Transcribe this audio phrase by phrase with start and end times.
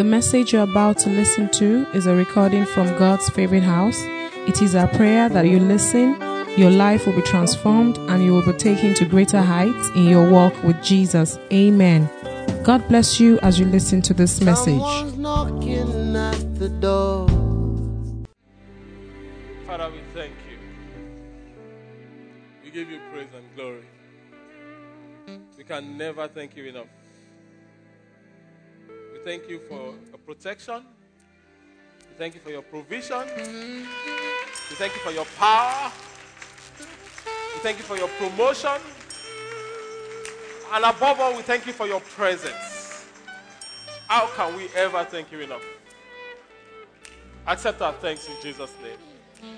[0.00, 4.00] The message you're about to listen to is a recording from God's favorite house.
[4.48, 6.18] It is our prayer that you listen,
[6.56, 10.30] your life will be transformed, and you will be taken to greater heights in your
[10.30, 11.38] walk with Jesus.
[11.52, 12.08] Amen.
[12.64, 14.80] God bless you as you listen to this message.
[14.80, 15.04] At
[16.58, 17.28] the door.
[19.66, 20.56] Father, we thank you.
[22.64, 23.84] We give you praise and glory.
[25.58, 26.86] We can never thank you enough.
[29.20, 30.82] We thank you for your protection.
[32.08, 33.22] We thank you for your provision.
[33.36, 35.92] We thank you for your power.
[36.78, 38.80] We thank you for your promotion.
[40.72, 43.04] And above all, we thank you for your presence.
[44.08, 45.64] How can we ever thank you enough?
[47.46, 49.52] Accept our thanks in Jesus' name.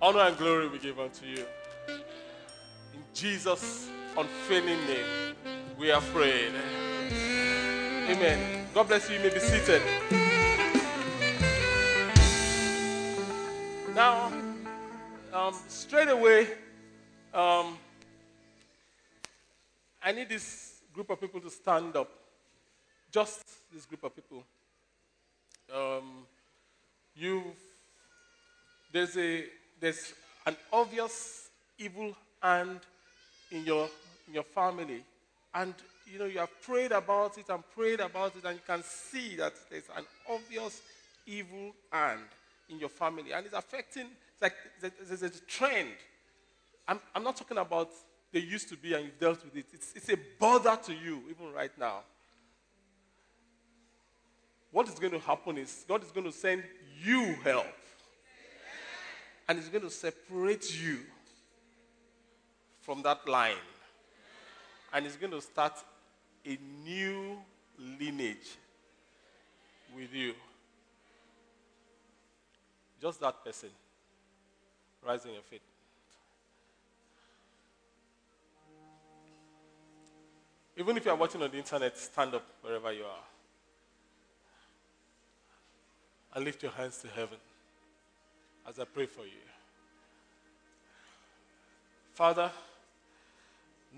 [0.00, 1.44] Honor and glory we give unto you.
[2.94, 5.34] In Jesus' unfailing name,
[5.78, 6.52] we are prayed.
[8.08, 8.64] Amen.
[8.72, 9.16] God bless you.
[9.16, 9.82] You may be seated.
[13.92, 14.32] Now,
[15.32, 16.46] um, straight away,
[17.34, 17.76] um,
[20.00, 22.08] I need this group of people to stand up.
[23.10, 23.42] Just
[23.74, 24.44] this group of people.
[25.74, 26.26] Um,
[27.16, 27.42] you've
[28.92, 29.46] there's a
[29.80, 30.14] there's
[30.46, 32.78] an obvious evil hand
[33.50, 33.88] in your
[34.28, 35.02] in your family
[35.52, 35.74] and
[36.06, 39.36] you know you have prayed about it and prayed about it and you can see
[39.36, 40.80] that there's an obvious
[41.26, 42.20] evil hand
[42.68, 43.32] in your family.
[43.32, 45.88] And it's affecting it's like there's, a trend.
[46.86, 47.90] I'm, I'm not talking about
[48.32, 49.66] they used to be and you've dealt with it.
[49.72, 52.00] It's, it's a bother to you even right now.
[54.70, 56.62] What is going to happen is god is going to send
[57.02, 57.66] you help.
[59.48, 60.98] And He's going to separate you
[62.82, 63.54] from that line.
[64.92, 65.72] And it's going to start
[66.46, 67.38] a new
[67.78, 68.56] lineage
[69.94, 70.34] with you.
[73.00, 73.70] Just that person.
[75.04, 75.62] Rising your feet.
[80.76, 83.24] Even if you are watching on the internet, stand up wherever you are.
[86.34, 87.38] And lift your hands to heaven
[88.68, 89.32] as I pray for you.
[92.12, 92.50] Father,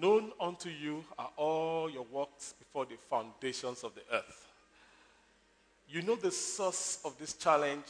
[0.00, 4.46] known unto you are all your works before the foundations of the earth.
[5.88, 7.84] You know the source of this challenge.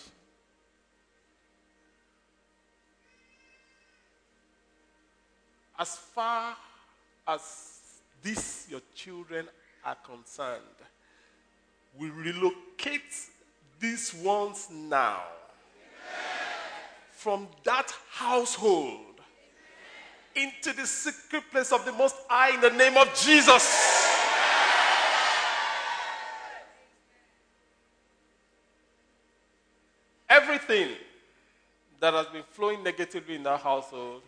[5.78, 6.56] As far
[7.26, 7.78] as
[8.22, 9.46] these, your children,
[9.84, 10.62] are concerned,
[11.98, 13.02] we relocate
[13.80, 15.22] these ones now
[17.12, 19.07] from that household
[20.38, 24.06] into the secret place of the Most High in the name of Jesus.
[30.28, 30.90] Everything
[32.00, 34.22] that has been flowing negatively in that household,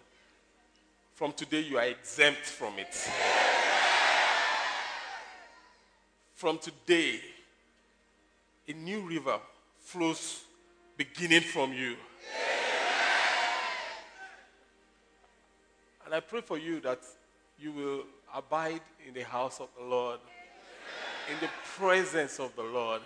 [1.14, 3.08] from today you are exempt from it.
[6.34, 7.20] From today,
[8.66, 9.38] a new river
[9.78, 10.42] flows
[10.96, 11.96] beginning from you.
[16.10, 16.98] And I pray for you that
[17.56, 18.02] you will
[18.34, 20.18] abide in the house of the Lord,
[21.30, 21.48] in the
[21.78, 23.00] presence of the Lord,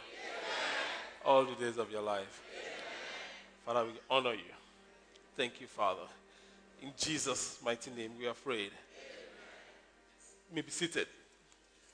[1.22, 2.40] all the days of your life.
[3.66, 4.54] Father, we honor you.
[5.36, 6.06] Thank you, Father.
[6.80, 8.70] In Jesus' mighty name, we are prayed.
[10.48, 11.06] You may be seated.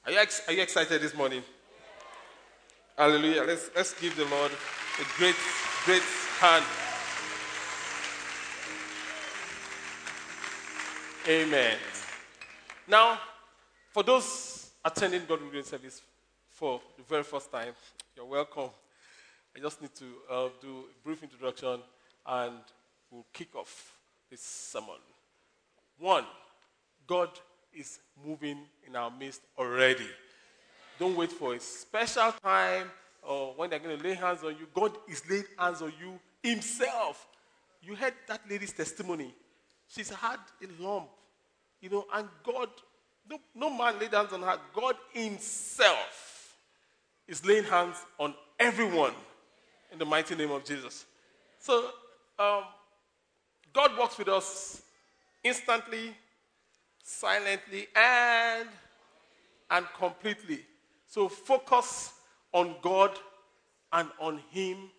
[0.07, 1.43] Are you, ex- are you excited this morning?
[2.97, 3.43] Hallelujah.
[3.43, 5.35] Let's, let's give the Lord a great,
[5.87, 6.03] great
[6.39, 6.65] hand.
[11.31, 11.77] Amen.
[12.89, 13.21] Now,
[13.93, 16.03] for those attending God Reading Service
[16.51, 17.73] for the very first time,
[18.17, 18.71] you're welcome.
[19.55, 21.79] I just need to uh, do a brief introduction
[22.27, 22.55] and
[23.13, 23.97] we'll kick off
[24.29, 24.97] this sermon.
[26.01, 26.25] One,
[27.07, 27.29] God
[27.73, 30.09] is moving in our midst already.
[30.99, 32.91] Don't wait for a special time
[33.23, 34.67] or when they're going to lay hands on you.
[34.75, 37.29] God is laying hands on you Himself.
[37.85, 39.33] You heard that lady's testimony.
[39.87, 41.09] She's had a lump,
[41.81, 42.69] you know, and God,
[43.29, 44.59] no, no man laid hands on her.
[44.75, 46.57] God Himself
[47.27, 49.13] is laying hands on everyone
[49.93, 51.07] in the mighty name of Jesus.
[51.59, 51.91] So,
[52.39, 52.65] um,
[53.73, 54.83] God works with us
[55.45, 56.15] instantly,
[57.03, 58.69] silently, and
[59.71, 60.61] and completely.
[61.07, 62.13] So focus
[62.53, 63.13] on God
[63.93, 64.91] and on Him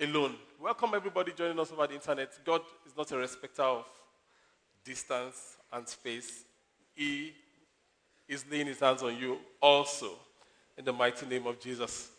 [0.00, 0.36] alone.
[0.60, 2.32] Welcome everybody joining us over the internet.
[2.44, 3.84] God is not a respecter of
[4.84, 6.44] distance and space.
[6.94, 7.32] He
[8.28, 10.10] is laying his hands on you also
[10.76, 12.10] in the mighty name of Jesus.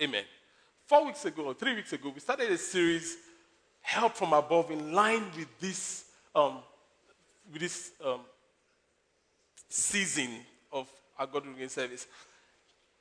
[0.00, 0.24] Amen.
[0.86, 3.16] Four weeks ago, or three weeks ago, we started a series,
[3.80, 6.04] Help from Above, in line with this,
[6.34, 6.58] um,
[7.52, 8.20] with this um,
[9.68, 10.30] season
[10.72, 10.88] of
[11.18, 12.06] our God Regain service.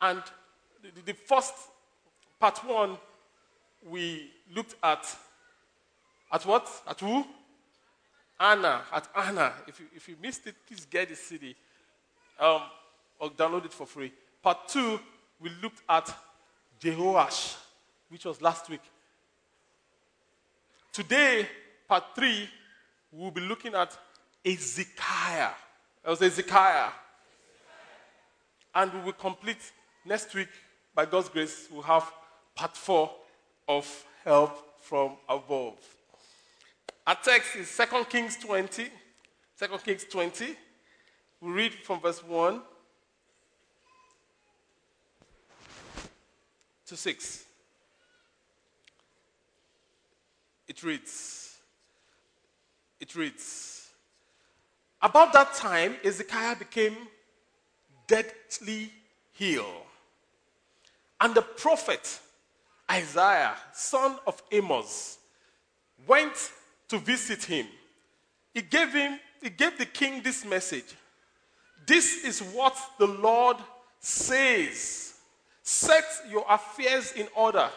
[0.02, 0.22] And
[0.82, 1.54] the, the first
[2.40, 2.98] part one,
[3.90, 5.06] we looked at
[6.32, 6.70] at what?
[6.88, 7.26] At who?
[8.40, 8.84] Anna.
[8.92, 9.54] At Anna.
[9.68, 11.56] If you, if you missed it, please get the CD
[12.40, 12.62] um,
[13.20, 14.12] or download it for free.
[14.42, 15.00] Part two,
[15.40, 16.14] we looked at
[16.80, 17.56] Jehoash,
[18.10, 18.82] which was last week.
[20.94, 21.48] Today,
[21.88, 22.50] part three,
[23.12, 23.98] we'll be looking at
[24.46, 25.52] Ezekiah.
[26.06, 26.90] It was Ezekiah.
[28.74, 29.72] And we will complete
[30.06, 30.50] next week,
[30.96, 32.12] by God's grace, we'll have
[32.56, 33.12] part four
[33.68, 35.78] of Help from Above.
[37.10, 38.88] Our text is 2 Kings 20.
[39.60, 40.56] 2 Kings 20.
[41.42, 42.62] We read from verse 1
[46.86, 47.46] to 6.
[50.68, 51.58] It reads,
[53.00, 53.90] it reads,
[55.02, 56.96] About that time, Ezekiah became
[58.06, 58.92] deadly
[59.40, 59.66] ill.
[61.20, 62.20] And the prophet
[62.92, 65.18] Isaiah, son of Amos,
[66.06, 66.52] went
[66.90, 67.68] to visit him.
[68.54, 70.96] He gave him, he gave the king this message.
[71.88, 73.58] This is what the Lord
[74.00, 75.14] says.
[75.64, 77.70] Set your affairs in order,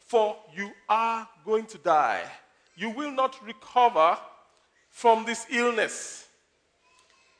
[0.00, 2.22] for you are going to die.
[2.76, 4.16] You will not recover
[4.88, 6.26] from this illness.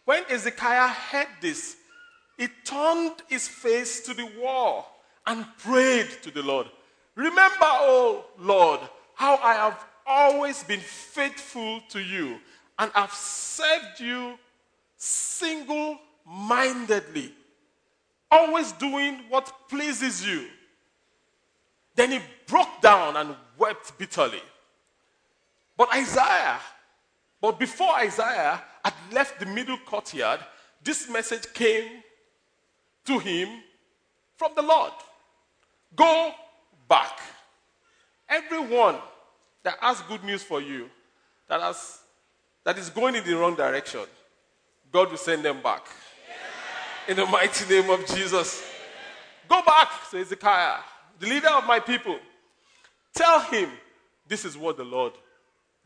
[0.04, 1.76] When Ezekiah heard this,
[2.36, 6.66] he turned his face to the wall and prayed to the Lord.
[7.14, 8.80] Remember, oh Lord,
[9.14, 12.38] how I have always been faithful to you
[12.78, 14.36] and have served you
[14.96, 17.32] single mindedly,
[18.30, 20.48] always doing what pleases you.
[21.94, 24.42] Then he broke down and wept bitterly.
[25.76, 26.58] But Isaiah,
[27.40, 30.40] but before Isaiah had left the middle courtyard,
[30.82, 32.02] this message came
[33.06, 33.48] to him
[34.36, 34.92] from the Lord
[35.96, 36.32] Go
[36.88, 37.18] back.
[38.28, 38.96] Everyone
[39.62, 40.88] that has good news for you,
[41.48, 42.00] that, has,
[42.64, 44.00] that is going in the wrong direction,
[44.92, 45.86] God will send them back.
[47.08, 48.62] In the mighty name of Jesus.
[49.48, 50.78] Go back, says Ezekiah,
[51.18, 52.18] the leader of my people.
[53.14, 53.70] Tell him,
[54.28, 55.12] this is what the Lord,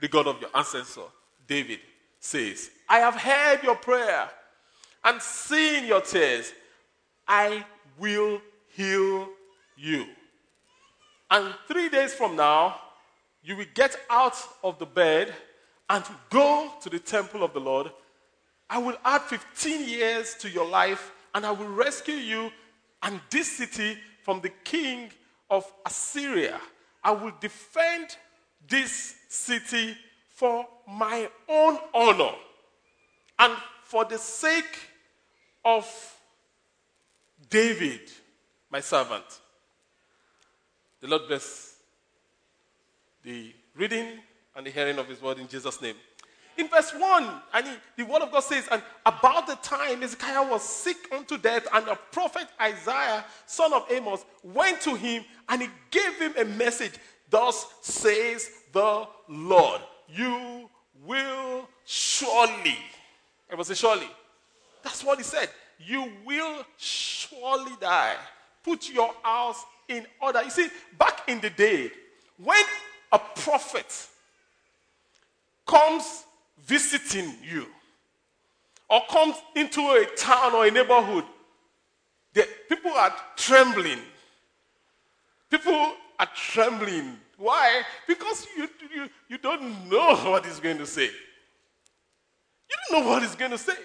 [0.00, 1.02] the God of your ancestor,
[1.48, 1.80] David,
[2.20, 2.70] says.
[2.88, 4.28] I have heard your prayer
[5.02, 6.52] and seen your tears.
[7.26, 7.64] I
[7.98, 8.40] will
[8.76, 9.28] heal
[9.76, 10.06] you.
[11.30, 12.80] And three days from now,
[13.44, 15.32] you will get out of the bed
[15.90, 17.90] and go to the temple of the Lord.
[18.70, 22.50] I will add 15 years to your life, and I will rescue you
[23.02, 25.10] and this city from the king
[25.50, 26.58] of Assyria.
[27.02, 28.16] I will defend
[28.66, 29.94] this city
[30.30, 32.32] for my own honor
[33.38, 33.52] and
[33.82, 34.88] for the sake
[35.64, 35.86] of
[37.50, 38.00] David,
[38.70, 39.24] my servant.
[41.00, 41.73] The Lord bless
[43.24, 44.18] the reading
[44.54, 45.96] and the hearing of his word in Jesus' name.
[46.56, 47.66] In verse 1, and
[47.96, 51.86] the word of God says, And about the time Ezekiah was sick unto death, and
[51.86, 56.92] the prophet Isaiah, son of Amos, went to him and he gave him a message.
[57.28, 60.70] Thus says the Lord, You
[61.04, 62.78] will surely.
[63.50, 64.08] It was a surely.
[64.84, 65.50] That's what he said.
[65.78, 68.14] You will surely die.
[68.62, 70.42] Put your house in order.
[70.42, 71.90] You see, back in the day,
[72.38, 72.62] when
[73.14, 74.08] a prophet
[75.66, 76.24] comes
[76.66, 77.66] visiting you
[78.90, 81.24] or comes into a town or a neighborhood,
[82.32, 84.00] the people are trembling.
[85.48, 87.16] People are trembling.
[87.38, 87.82] Why?
[88.08, 91.06] Because you, you, you don't know what he's going to say.
[91.06, 93.76] You don't know what he's going to say.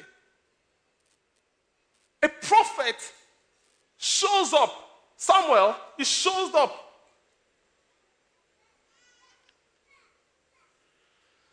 [2.24, 2.96] A prophet
[3.98, 6.89] shows up Samuel, he shows up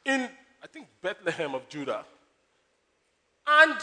[0.07, 0.29] in,
[0.63, 2.05] I think, Bethlehem of Judah.
[3.47, 3.79] And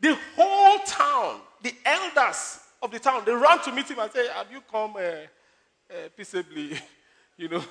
[0.00, 4.28] the whole town, the elders of the town, they ran to meet him and say,
[4.28, 6.78] Have you come uh, uh, peaceably?
[7.36, 7.62] you know,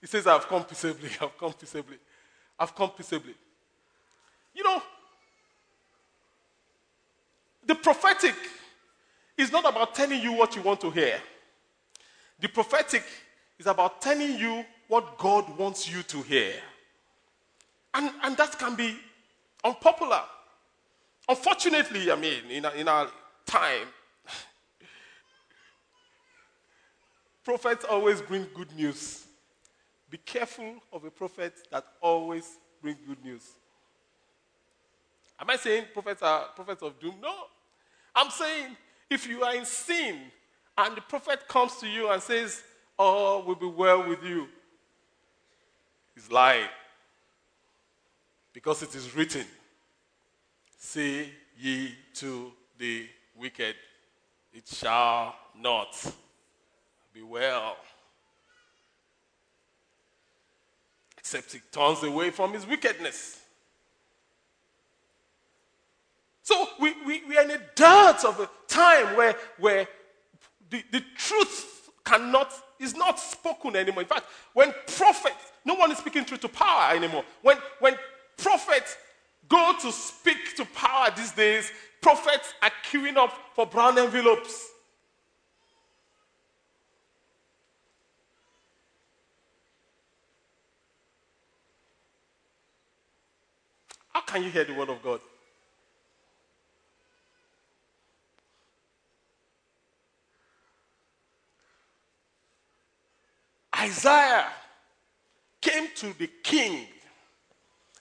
[0.00, 1.98] he says, I've come peaceably, I've come peaceably,
[2.58, 3.34] I've come peaceably.
[4.54, 4.82] You know,
[7.64, 8.34] the prophetic
[9.36, 11.20] is not about telling you what you want to hear.
[12.40, 13.04] The prophetic
[13.58, 16.52] is about telling you what God wants you to hear.
[17.94, 18.96] And, and that can be
[19.64, 20.20] unpopular.
[21.28, 23.08] Unfortunately, I mean, in, in our
[23.46, 23.88] time,
[27.44, 29.24] prophets always bring good news.
[30.10, 33.42] Be careful of a prophet that always brings good news.
[35.40, 37.16] Am I saying prophets are prophets of doom?
[37.20, 37.34] No.
[38.14, 38.76] I'm saying
[39.10, 40.18] if you are in sin
[40.78, 42.62] and the prophet comes to you and says,
[42.98, 44.46] oh, All will be well with you,
[46.16, 46.68] he's lying.
[48.52, 49.44] Because it is written,
[50.78, 53.06] Say ye to the
[53.36, 53.76] wicked,
[54.52, 55.94] it shall not
[57.12, 57.76] be well.
[61.18, 63.40] Except he turns away from his wickedness.
[66.42, 69.88] So we, we, we are in a dirt of a time where, where
[70.70, 74.02] the, the truth cannot, is not spoken anymore.
[74.02, 77.24] In fact, when prophets, no one is speaking truth to power anymore.
[77.42, 77.96] When, when
[78.36, 78.96] prophets
[79.48, 84.70] go to speak to power these days, prophets are queuing up for brown envelopes.
[94.12, 95.20] How can you hear the word of God?
[103.78, 104.46] Isaiah
[105.66, 106.86] came to the king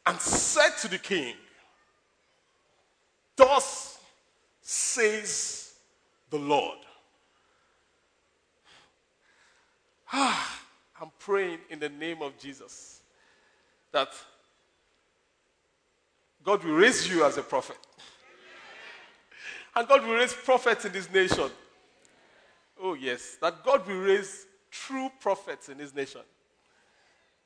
[0.05, 1.33] and said to the king,
[3.35, 3.97] Thus
[4.61, 5.73] says
[6.29, 6.77] the Lord.
[10.13, 10.61] Ah,
[11.01, 13.01] I'm praying in the name of Jesus
[13.91, 14.09] that
[16.43, 17.77] God will raise you as a prophet.
[19.75, 21.49] And God will raise prophets in this nation.
[22.81, 23.37] Oh, yes.
[23.41, 26.21] That God will raise true prophets in this nation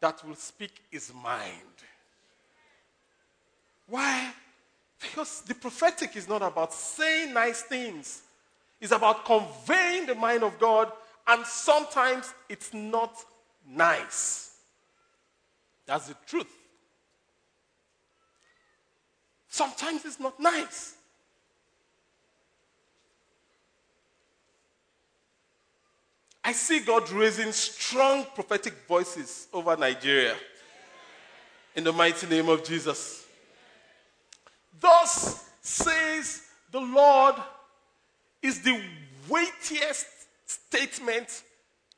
[0.02, 1.54] that will speak his mind.
[3.88, 4.32] Why?
[5.00, 8.22] Because the prophetic is not about saying nice things,
[8.82, 10.92] it's about conveying the mind of God,
[11.28, 13.14] and sometimes it's not
[13.68, 14.58] nice.
[15.86, 16.48] That's the truth.
[19.48, 20.96] Sometimes it's not nice.
[26.50, 30.36] I see God raising strong prophetic voices over Nigeria.
[31.76, 33.28] In the mighty name of Jesus.
[34.82, 36.42] Thus says
[36.72, 37.36] the Lord
[38.42, 38.82] is the
[39.30, 40.08] weightiest
[40.48, 41.44] statement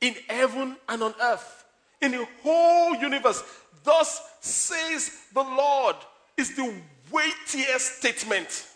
[0.02, 1.64] in heaven and on earth,
[2.02, 3.42] in the whole universe.
[3.82, 5.96] Thus says the Lord
[6.36, 6.74] is the
[7.10, 8.66] weightiest statement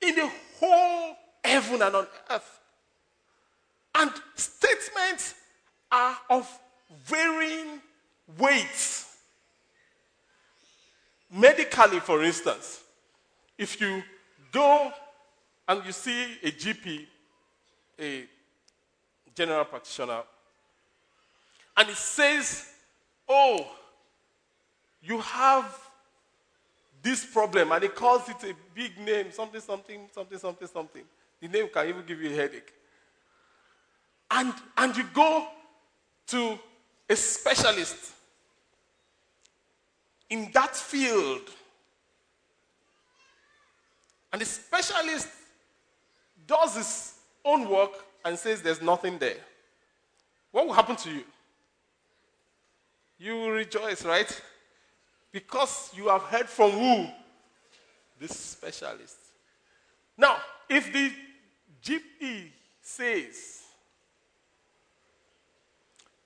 [0.00, 2.59] in the whole heaven and on earth.
[4.00, 5.34] And statements
[5.92, 6.48] are of
[7.04, 7.80] varying
[8.38, 9.14] weights.
[11.30, 12.80] Medically, for instance,
[13.58, 14.02] if you
[14.50, 14.90] go
[15.68, 17.06] and you see a GP,
[18.00, 18.24] a
[19.34, 20.22] general practitioner,
[21.76, 22.72] and it says,
[23.28, 23.66] Oh,
[25.02, 25.78] you have
[27.02, 31.02] this problem, and he calls it a big name, something, something, something, something, something.
[31.38, 32.72] The name can even give you a headache.
[34.30, 35.48] And, and you go
[36.28, 36.58] to
[37.08, 38.12] a specialist
[40.28, 41.42] in that field,
[44.32, 45.28] and the specialist
[46.46, 47.90] does his own work
[48.24, 49.38] and says there's nothing there.
[50.52, 51.24] What will happen to you?
[53.18, 54.40] You will rejoice, right?
[55.32, 57.06] Because you have heard from who?
[58.18, 59.16] This specialist.
[60.16, 60.36] Now,
[60.68, 61.12] if the
[61.82, 62.50] GP
[62.82, 63.59] says,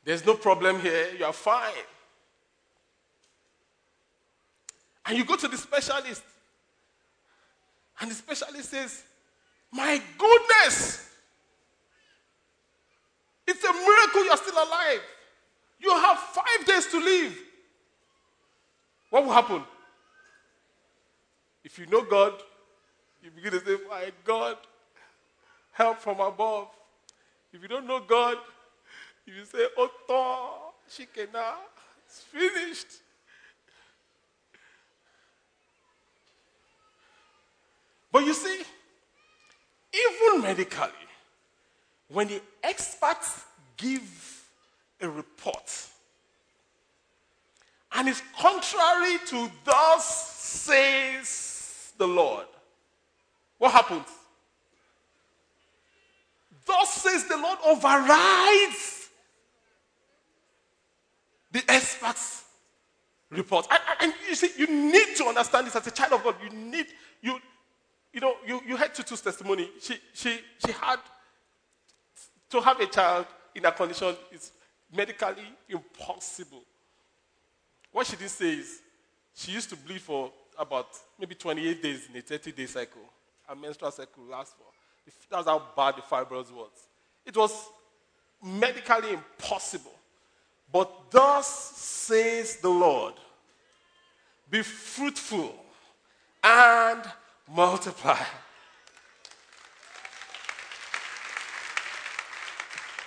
[0.04, 1.72] there's no problem here, you are fine.
[5.06, 6.22] And you go to the specialist,
[8.00, 9.02] and the specialist says,
[9.72, 11.10] My goodness,
[13.46, 15.00] it's a miracle you're still alive.
[15.80, 17.38] You have five days to live.
[19.10, 19.62] What will happen?
[21.62, 22.34] If you know God,
[23.22, 24.56] you begin to say, My God,
[25.72, 26.68] help from above.
[27.52, 28.38] If you don't know God,
[29.26, 31.54] you say, oh, Oto, Shikena,
[32.06, 33.00] it's finished.
[38.12, 38.62] But you see,
[39.92, 40.88] even medically,
[42.08, 43.44] when the experts
[43.76, 44.46] give
[45.00, 45.88] a report
[47.96, 52.46] and it's contrary to thus says the Lord,
[53.58, 54.06] what happens?
[56.66, 58.93] Thus says the Lord overrides
[61.54, 62.42] the experts'
[63.30, 63.66] report.
[63.70, 66.34] And, and, you see, you need to understand this as a child of God.
[66.42, 66.86] You need,
[67.22, 67.38] you,
[68.12, 69.70] you know, you, you heard Tutu's testimony.
[69.80, 70.98] She, she, she had
[72.50, 74.50] to have a child in a condition is
[74.92, 76.62] medically impossible.
[77.92, 78.80] What she didn't say is
[79.32, 80.88] she used to bleed for about
[81.20, 83.02] maybe 28 days in a 30 day cycle.
[83.46, 84.64] Her menstrual cycle lasts for.
[85.30, 86.70] That's how bad the fibroids was.
[87.24, 87.68] It was
[88.42, 89.93] medically impossible.
[90.74, 93.14] But thus says the Lord
[94.50, 95.54] be fruitful
[96.42, 97.00] and
[97.48, 98.18] multiply.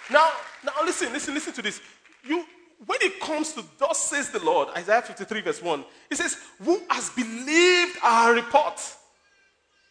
[0.10, 0.32] Now,
[0.64, 1.82] now listen, listen, listen to this.
[2.24, 2.46] You,
[2.86, 6.80] when it comes to thus says the Lord, Isaiah 53, verse 1, it says, Who
[6.90, 8.82] has believed our report?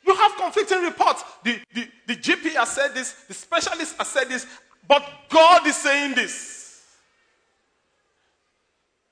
[0.06, 1.24] You have conflicting reports.
[1.44, 4.46] The, the, the GP has said this, the specialist has said this,
[4.88, 6.55] but God is saying this.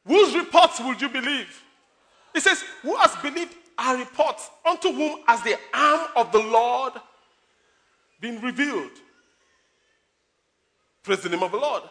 [0.07, 1.63] Whose reports would you believe?
[2.33, 4.51] He says, Who has believed our reports?
[4.69, 6.95] Unto whom has the arm of the Lord
[8.21, 8.91] been revealed?
[11.03, 11.83] Praise the name of the Lord.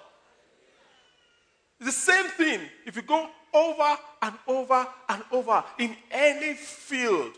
[1.79, 7.33] The same thing if you go over and over and over in any field,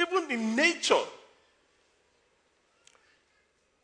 [0.00, 0.94] even in nature.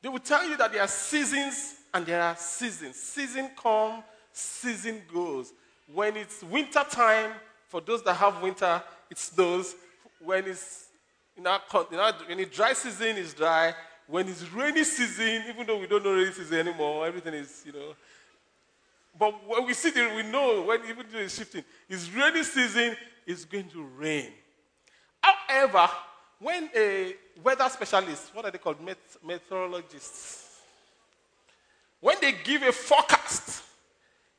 [0.01, 2.97] They will tell you that there are seasons and there are seasons.
[2.97, 4.03] Season come,
[4.37, 5.53] season goes.
[5.93, 7.33] When it's winter time,
[7.69, 9.75] for those that have winter, it snows.
[10.21, 10.89] When it's
[11.37, 11.61] in our,
[11.91, 13.75] in our when it's dry season, it's dry.
[14.07, 17.73] When it's rainy season, even though we don't know rainy season anymore, everything is, you
[17.73, 17.95] know.
[19.19, 22.97] But when we see it, we know when even though it's shifting, it's rainy season,
[23.27, 24.31] it's going to rain.
[25.23, 25.89] However,
[26.39, 28.81] when a weather specialist, what are they called?
[28.81, 30.61] Met- meteorologists,
[32.01, 33.64] when they give a forecast,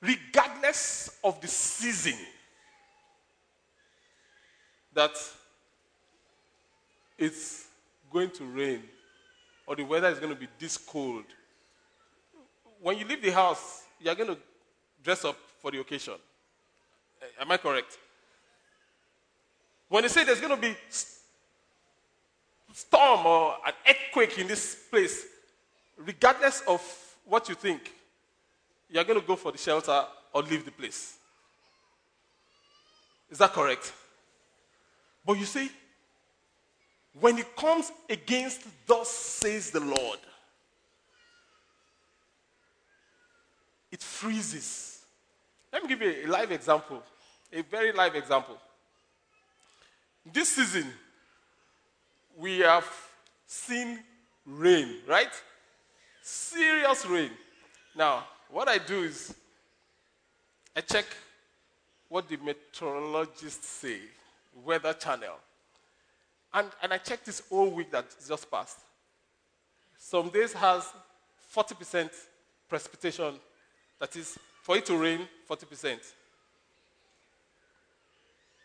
[0.01, 2.17] regardless of the season,
[4.93, 5.11] that
[7.17, 7.65] it's
[8.11, 8.81] going to rain
[9.67, 11.23] or the weather is going to be this cold.
[12.81, 14.37] When you leave the house, you're going to
[15.03, 16.13] dress up for the occasion.
[17.21, 17.97] Eh, Am I correct?
[19.89, 20.75] When they say there's going to be
[22.73, 25.25] storm or an earthquake in this place,
[25.97, 26.81] regardless of
[27.25, 27.91] what you think,
[28.89, 31.17] you're going to go for the shelter or leave the place.
[33.29, 33.93] Is that correct?
[35.25, 35.69] But you see,
[37.19, 40.19] when it comes against thus says the Lord,
[43.91, 44.99] it freezes.
[45.71, 47.01] Let me give you a live example,
[47.51, 48.57] a very live example.
[50.31, 50.91] This season,
[52.37, 52.87] we have
[53.47, 53.99] seen
[54.45, 55.31] rain, right?
[56.21, 57.31] Serious rain.
[57.95, 59.33] Now, what I do is
[60.75, 61.05] I check
[62.09, 63.99] what the meteorologists say,
[64.63, 65.35] Weather Channel.
[66.53, 68.77] And, and I checked this whole week that just passed.
[69.97, 70.91] Some days has
[71.53, 72.09] 40%
[72.69, 73.35] precipitation.
[73.99, 75.97] That is, for it to rain, 40%.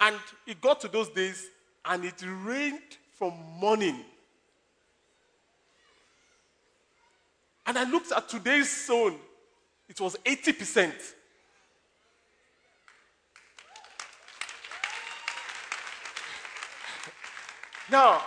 [0.01, 0.17] And
[0.47, 1.49] it got to those days,
[1.85, 2.81] and it rained
[3.19, 4.05] from morning.
[7.67, 9.17] And I looked at today's zone,
[9.91, 10.93] it was 80%.
[17.91, 18.23] Now,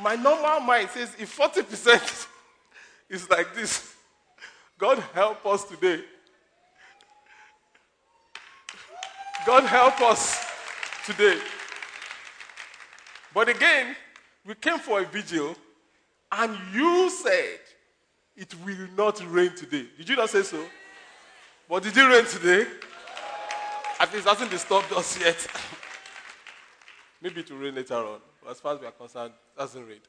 [0.00, 2.26] my normal mind says if 40%
[3.10, 3.94] is like this,
[4.78, 6.02] God help us today.
[9.46, 10.42] God help us
[11.04, 11.38] today.
[13.34, 13.94] But again,
[14.46, 15.56] we came for a vigil,
[16.30, 17.60] and you said
[18.34, 19.86] it will not rain today.
[19.98, 20.64] Did you not say so?
[21.68, 22.70] But did it rain today?
[24.00, 25.46] At least it hasn't disturbed us yet.
[27.22, 28.20] Maybe it will rain later on.
[28.42, 30.00] But as far as we are concerned, it hasn't rained.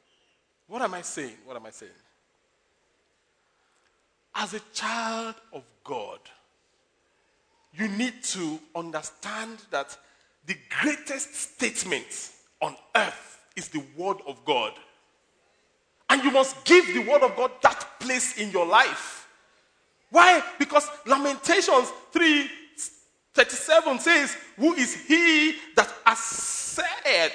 [0.66, 1.36] What am I saying?
[1.44, 1.92] What am I saying?
[4.34, 6.18] As a child of God,
[7.72, 9.96] you need to understand that
[10.46, 14.72] the greatest statement on earth is the Word of God.
[16.10, 19.23] And you must give the Word of God that place in your life.
[20.14, 20.44] Why?
[20.60, 22.48] Because Lamentations 3
[23.34, 27.32] 37 says, Who is he that has said,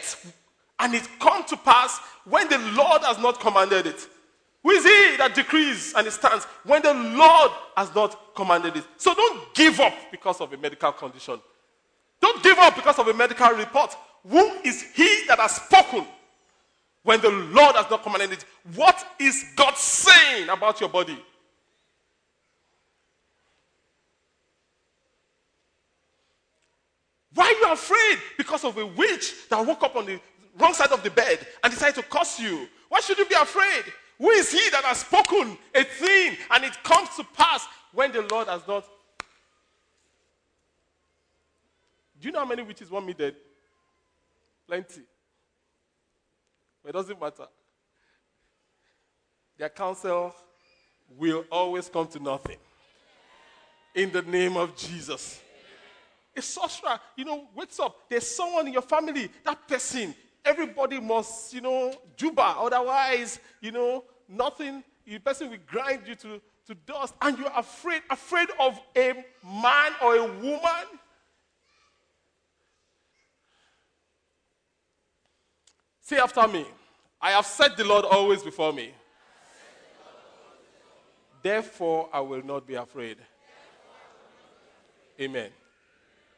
[0.80, 4.08] and it come to pass when the Lord has not commanded it?
[4.64, 8.86] Who is he that decrees and it stands when the Lord has not commanded it?
[8.96, 11.38] So don't give up because of a medical condition.
[12.22, 13.94] Don't give up because of a medical report.
[14.26, 16.06] Who is he that has spoken
[17.04, 18.46] when the Lord has not commanded it?
[18.74, 21.22] What is God saying about your body?
[27.34, 28.20] Why are you afraid?
[28.38, 30.20] Because of a witch that woke up on the
[30.58, 32.68] wrong side of the bed and decided to curse you.
[32.90, 33.84] Why should you be afraid?
[34.18, 38.22] Who is he that has spoken a thing and it comes to pass when the
[38.30, 38.86] Lord has not?
[42.20, 43.36] Do you know how many witches want me dead?
[44.68, 45.02] Plenty.
[46.84, 47.46] But it doesn't matter.
[49.58, 50.36] Their counsel
[51.18, 52.58] will always come to nothing.
[53.96, 55.42] In the name of Jesus.
[56.36, 57.96] A sorcerer, you know, wakes up.
[58.10, 60.16] There's someone in your family, that person,
[60.46, 62.56] everybody must, you know, juba.
[62.58, 67.14] Otherwise, you know, nothing, the person will grind you to, to dust.
[67.22, 69.14] And you're afraid, afraid of a
[69.44, 70.86] man or a woman.
[76.02, 76.66] Say after me.
[77.22, 78.92] I have set the Lord always before me.
[81.42, 83.18] Therefore, I will not be afraid.
[85.20, 85.50] Amen.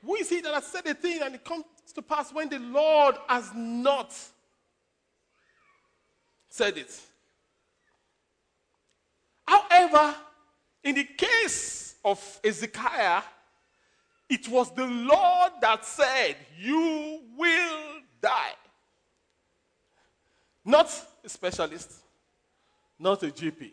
[0.05, 2.59] Who is he that has said a thing and it comes to pass when the
[2.59, 4.13] Lord has not
[6.49, 6.99] said it?
[9.45, 10.15] However,
[10.83, 13.21] in the case of Ezekiah,
[14.29, 18.53] it was the Lord that said, You will die.
[20.63, 20.89] Not
[21.23, 21.91] a specialist,
[22.97, 23.71] not a GP.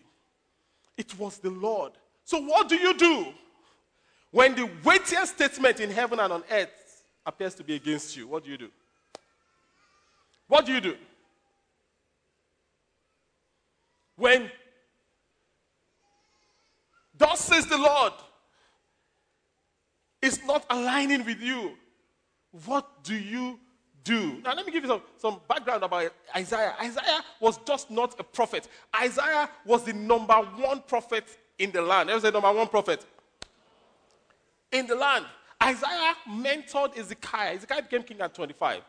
[0.97, 1.93] It was the Lord.
[2.25, 3.27] So, what do you do
[4.31, 8.27] when the weightiest statement in heaven and on earth appears to be against you?
[8.29, 8.71] What do you do?
[10.47, 10.97] What do you do?
[14.17, 14.51] When
[17.19, 18.13] Thus says the Lord,
[20.23, 21.73] is not aligning with you.
[22.65, 23.59] What do you
[24.05, 24.41] do?
[24.45, 26.75] Now, let me give you some, some background about Isaiah.
[26.81, 28.69] Isaiah was just not a prophet,
[29.01, 31.25] Isaiah was the number one prophet
[31.59, 32.09] in the land.
[32.11, 33.05] Ever say number one prophet?
[34.73, 35.27] In the land.
[35.63, 37.55] Isaiah mentored Ezekiah.
[37.55, 38.83] Ezekiah became king at 25.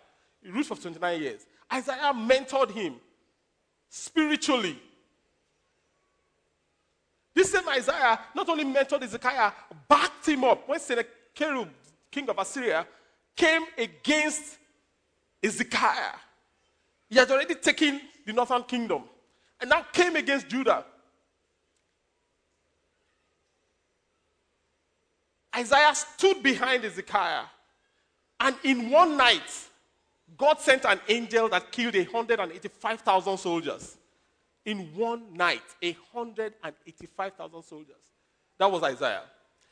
[0.44, 1.46] He ruled for 29 years.
[1.72, 2.96] Isaiah mentored him
[3.90, 4.80] spiritually.
[7.34, 9.52] This same Isaiah not only mentored Ezekiah,
[9.88, 10.68] backed him up.
[10.68, 11.70] When Sennacherib,
[12.12, 12.86] king of Assyria,
[13.36, 14.58] came against
[15.42, 16.18] Ezekiah,
[17.10, 19.04] he had already taken the northern kingdom
[19.60, 20.86] and now came against Judah.
[25.56, 27.46] Isaiah stood behind Ezekiah,
[28.40, 29.68] and in one night,
[30.38, 33.98] God sent an angel that killed 185,000 soldiers
[34.66, 37.96] in one night 185,000 soldiers.
[38.58, 39.24] That was Isaiah.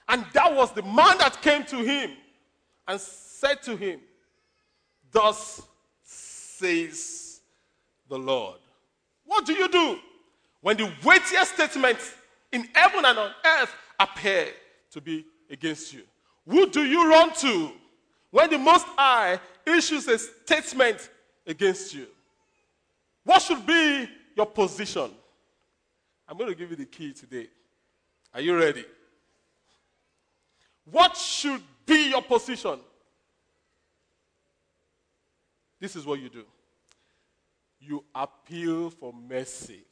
[0.10, 2.12] And that was the man that came to him
[2.88, 4.00] and said to him,
[5.12, 5.62] Thus
[6.04, 7.42] says
[8.10, 8.60] the Lord.
[9.26, 10.00] What do you do
[10.62, 12.14] when the weightiest statements
[12.52, 14.48] in heaven and on earth appear
[14.92, 16.04] to be against you?
[16.48, 17.72] Who do you run to
[18.32, 21.10] when the Most High issues a statement
[21.46, 22.08] against you?
[23.24, 24.08] What should be
[24.38, 25.10] your position.
[26.30, 27.48] I'm going to give you the key today.
[28.34, 28.86] Are you ready?
[30.86, 32.80] What should be your position?
[35.80, 36.46] This is what you do
[37.80, 39.86] you appeal for mercy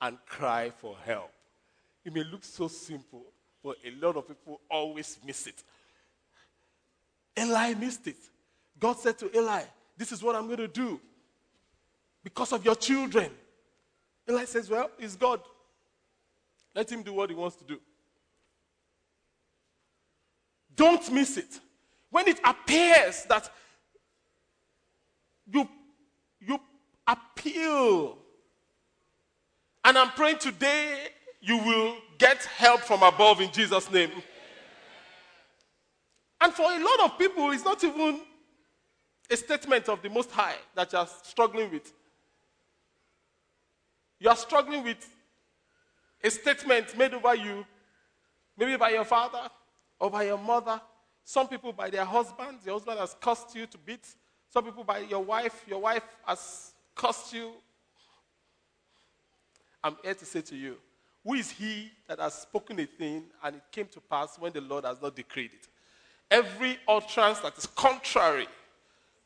[0.00, 1.32] and cry for help.
[2.04, 3.24] It may look so simple,
[3.84, 5.62] a lot of people always miss it.
[7.38, 8.16] Eli missed it.
[8.78, 9.62] God said to Eli,
[9.96, 11.00] This is what I'm going to do
[12.22, 13.30] because of your children.
[14.28, 15.40] Eli says, Well, it's God.
[16.74, 17.78] Let him do what he wants to do.
[20.74, 21.60] Don't miss it.
[22.10, 23.50] When it appears that
[25.50, 25.68] you,
[26.40, 26.60] you
[27.06, 28.18] appeal,
[29.84, 31.08] and I'm praying today
[31.40, 34.10] you will get help from above in Jesus' name.
[36.40, 38.20] And for a lot of people, it's not even
[39.30, 41.92] a statement of the Most High that you're struggling with.
[44.18, 45.08] You are struggling with
[46.22, 47.66] a statement made over you,
[48.56, 49.50] maybe by your father
[49.98, 50.80] or by your mother.
[51.24, 52.58] Some people by their husband.
[52.64, 54.16] Your husband has cursed you to bits.
[54.50, 55.64] Some people by your wife.
[55.66, 57.52] Your wife has cursed you.
[59.82, 60.76] I'm here to say to you,
[61.26, 64.60] who is he that has spoken a thing and it came to pass when the
[64.60, 65.66] Lord has not decreed it?
[66.30, 68.46] Every utterance that is contrary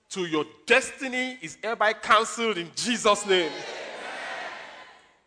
[0.09, 3.53] to your destiny is hereby cancelled in Jesus' name.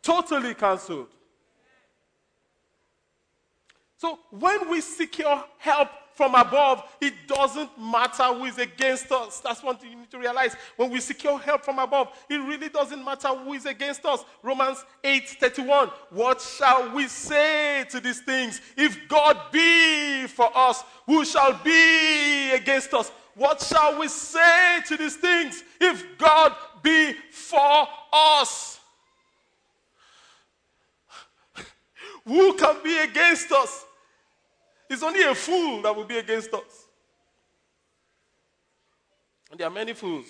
[0.01, 1.09] Totally cancelled.
[3.97, 9.39] So when we secure help from above, it doesn't matter who is against us.
[9.39, 10.55] That's one thing you need to realize.
[10.75, 14.23] When we secure help from above, it really doesn't matter who is against us.
[14.43, 15.89] Romans 8:31.
[16.11, 18.61] What shall we say to these things?
[18.77, 23.11] If God be for us, who shall be against us?
[23.35, 25.63] What shall we say to these things?
[25.81, 28.79] If God be for us?
[32.25, 33.85] Who can be against us?
[34.89, 36.87] It's only a fool that will be against us.
[39.51, 40.25] And there are many fools.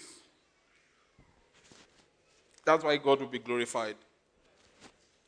[2.65, 3.95] That's why God will be glorified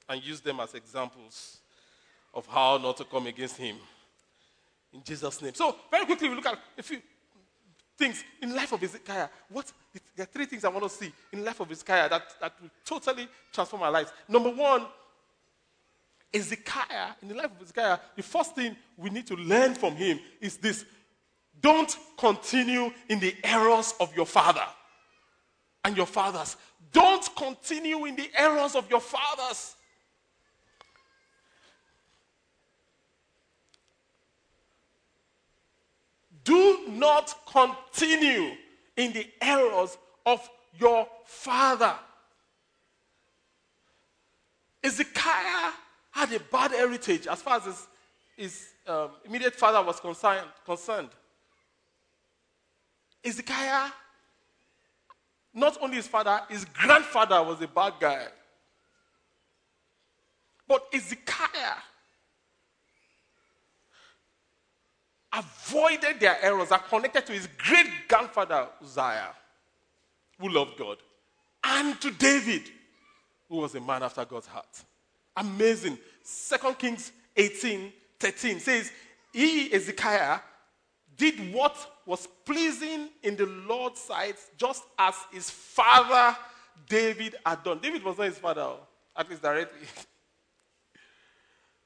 [0.07, 1.57] and use them as examples
[2.33, 3.77] of how not to come against Him.
[4.93, 5.53] In Jesus' name.
[5.53, 7.01] So, very quickly, we look at a few
[7.97, 9.27] things in life of Hezekiah.
[9.49, 9.71] What
[10.15, 12.69] there are three things I want to see in life of Hezekiah that, that will
[12.85, 14.11] totally transform our lives.
[14.27, 14.85] Number one,
[16.33, 20.19] Hezekiah, in the life of Hezekiah, the first thing we need to learn from him
[20.41, 20.85] is this
[21.61, 24.65] don't continue in the errors of your father
[25.83, 26.57] and your fathers.
[26.91, 29.75] Don't continue in the errors of your fathers.
[36.43, 38.51] Do not continue
[38.95, 40.47] in the errors of
[40.79, 41.95] your father.
[44.83, 45.71] Ezekiah
[46.15, 47.87] had a bad heritage as far as his,
[48.37, 50.47] his um, immediate father was concerned.
[50.65, 51.09] concerned.
[53.23, 53.89] Ezekiah,
[55.53, 58.27] not only his father, his grandfather was a bad guy.
[60.65, 61.75] But Ezekiah
[65.33, 69.33] avoided their errors are connected to his great grandfather Uzziah,
[70.39, 70.97] who loved God,
[71.65, 72.63] and to David,
[73.49, 74.83] who was a man after God's heart.
[75.35, 75.97] Amazing.
[76.23, 78.91] Second Kings 18 13 says,
[79.33, 80.39] He, Ezekiah,
[81.17, 86.37] did what was pleasing in the Lord's sight, just as his father
[86.87, 87.79] David had done.
[87.79, 88.79] David was not his father, oh,
[89.15, 89.79] at least directly.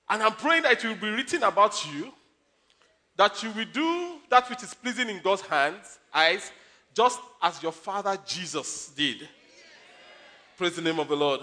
[0.09, 2.12] and I'm praying that it will be written about you
[3.19, 6.53] that you will do that which is pleasing in God's hands, eyes,
[6.93, 9.27] just as your father Jesus did.
[10.57, 11.41] Praise the name of the Lord.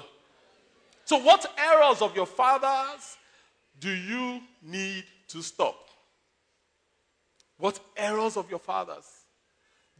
[1.06, 3.16] So, what errors of your fathers
[3.78, 5.76] do you need to stop?
[7.58, 9.06] What errors of your fathers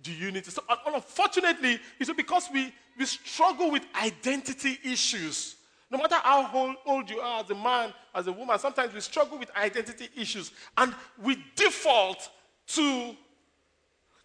[0.03, 0.67] do you need to stop?
[0.85, 5.55] Unfortunately, it's because we, we struggle with identity issues.
[5.93, 9.39] No matter how old you are as a man, as a woman, sometimes we struggle
[9.39, 10.93] with identity issues and
[11.23, 12.29] we default
[12.67, 13.15] to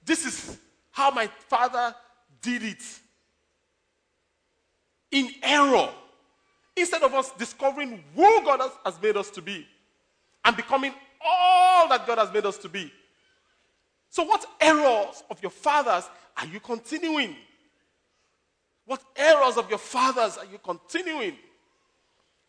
[0.04, 0.58] this is
[0.90, 1.94] how my father
[2.42, 2.84] did it
[5.12, 5.90] in error
[6.76, 9.68] instead of us discovering who God has, made us to be
[10.44, 12.92] and becoming all that God has made us to be.
[14.10, 17.36] So, what errors of your fathers are you continuing?
[18.86, 21.38] What errors of your fathers are you continuing?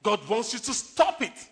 [0.03, 1.49] God wants you to stop it.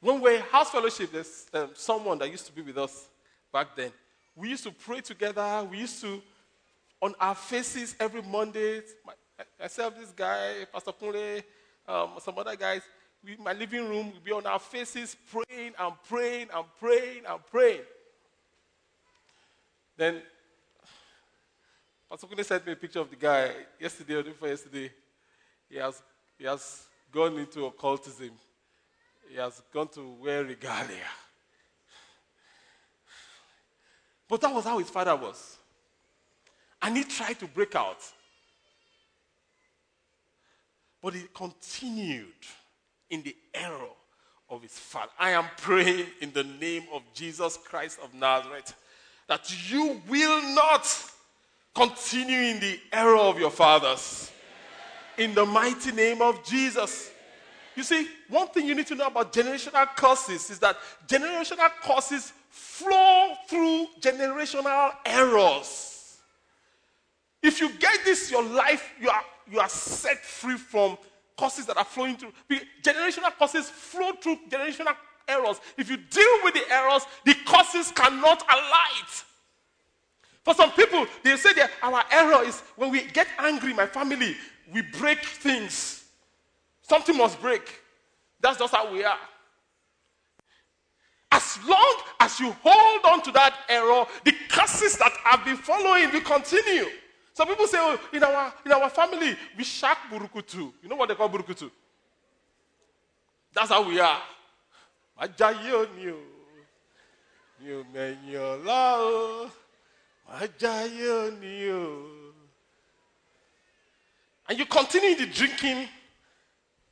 [0.00, 3.08] When we house fellowship, there's um, someone that used to be with us
[3.52, 3.90] back then.
[4.36, 5.66] We used to pray together.
[5.70, 6.20] We used to,
[7.04, 9.12] on our faces every Monday, my,
[9.60, 11.42] myself, this guy, Pastor Kunle,
[11.86, 12.80] um, some other guys,
[13.22, 17.46] we, my living room, we'd be on our faces praying and praying and praying and
[17.50, 17.82] praying.
[19.98, 20.22] Then
[22.08, 24.90] Pastor Kunle sent me a picture of the guy yesterday or before yesterday.
[25.68, 26.02] He has,
[26.38, 28.30] he has gone into occultism.
[29.28, 31.04] He has gone to wear regalia.
[34.26, 35.58] But that was how his father was.
[36.84, 37.96] And he tried to break out.
[41.02, 42.26] But he continued
[43.08, 43.88] in the error
[44.50, 45.10] of his father.
[45.18, 48.74] I am praying in the name of Jesus Christ of Nazareth
[49.28, 50.86] that you will not
[51.74, 54.30] continue in the error of your fathers.
[55.16, 57.10] In the mighty name of Jesus.
[57.76, 60.76] You see, one thing you need to know about generational curses is that
[61.08, 65.93] generational curses flow through generational errors.
[67.44, 70.96] If you get this, your life, you are, you are set free from
[71.36, 72.32] causes that are flowing through.
[72.82, 74.96] Generational causes flow through generational
[75.28, 75.60] errors.
[75.76, 79.24] If you deal with the errors, the causes cannot alight.
[80.42, 84.36] For some people, they say that our error is when we get angry, my family,
[84.72, 86.04] we break things.
[86.80, 87.82] Something must break.
[88.40, 89.18] That's just how we are.
[91.30, 96.10] As long as you hold on to that error, the curses that have been following
[96.10, 96.86] will continue.
[97.34, 100.72] Some people say, oh, in our, in our family, we shack burukutu.
[100.80, 101.68] You know what they call burukutu?
[103.52, 104.22] That's how we are.
[105.16, 105.32] And
[114.58, 115.88] you continue the drinking,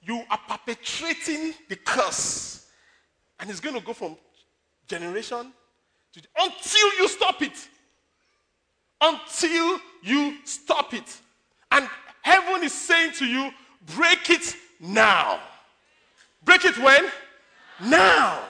[0.03, 2.67] you are perpetrating the curse.
[3.39, 4.17] And it's going to go from
[4.89, 5.53] generation
[6.13, 7.69] to until you stop it.
[9.03, 11.21] Until you stop it.
[11.71, 11.89] And
[12.23, 13.51] heaven is saying to you,
[13.97, 15.41] break it now.
[16.45, 17.11] Break it when?
[17.83, 18.41] Now.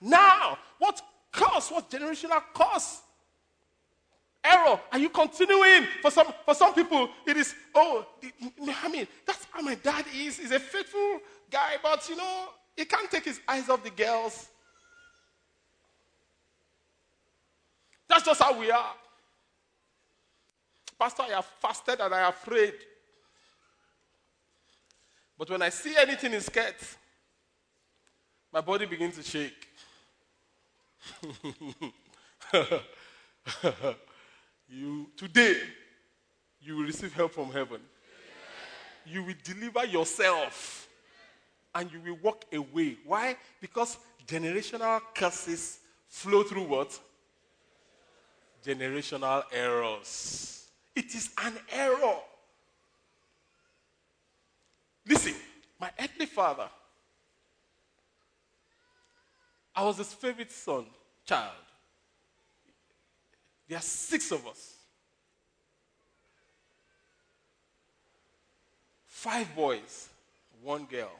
[0.00, 0.58] Now.
[0.78, 1.00] What
[1.32, 1.70] curse?
[1.70, 3.00] What generational curse?
[4.44, 4.78] Error.
[4.90, 5.86] Are you continuing?
[6.02, 8.04] For some, for some people, it is, oh,
[8.84, 10.38] I mean, that's how my dad is.
[10.38, 11.20] He's a faithful
[11.50, 14.48] guy, but you know, he can't take his eyes off the girls.
[18.08, 18.94] That's just how we are.
[21.02, 22.74] Pastor, I have fasted and I have prayed.
[25.36, 26.96] But when I see anything in skirts,
[28.52, 29.68] my body begins to shake.
[34.68, 35.56] you today
[36.60, 37.80] you will receive help from heaven.
[39.04, 40.86] You will deliver yourself
[41.74, 42.98] and you will walk away.
[43.04, 43.34] Why?
[43.60, 46.96] Because generational curses flow through what?
[48.64, 50.61] Generational errors.
[50.94, 52.18] It is an error.
[55.06, 55.34] Listen,
[55.80, 56.68] my earthly father,
[59.74, 60.84] I was his favorite son,
[61.24, 61.52] child.
[63.68, 64.76] There are six of us.
[69.06, 70.08] Five boys,
[70.62, 71.12] one girl.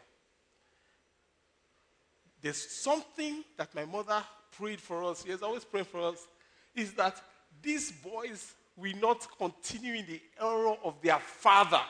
[2.43, 5.25] There's something that my mother prayed for us.
[5.25, 6.27] She has always prayed for us.
[6.75, 7.23] Is that
[7.63, 11.81] these boys will not continue in the error of their father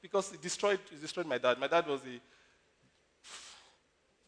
[0.00, 1.58] because it destroyed, it destroyed my dad.
[1.58, 2.20] My dad was a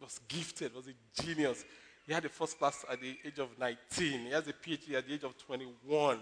[0.00, 1.64] was gifted, was a genius.
[2.06, 4.20] He had a first class at the age of 19.
[4.20, 6.18] He has a PhD at the age of 21.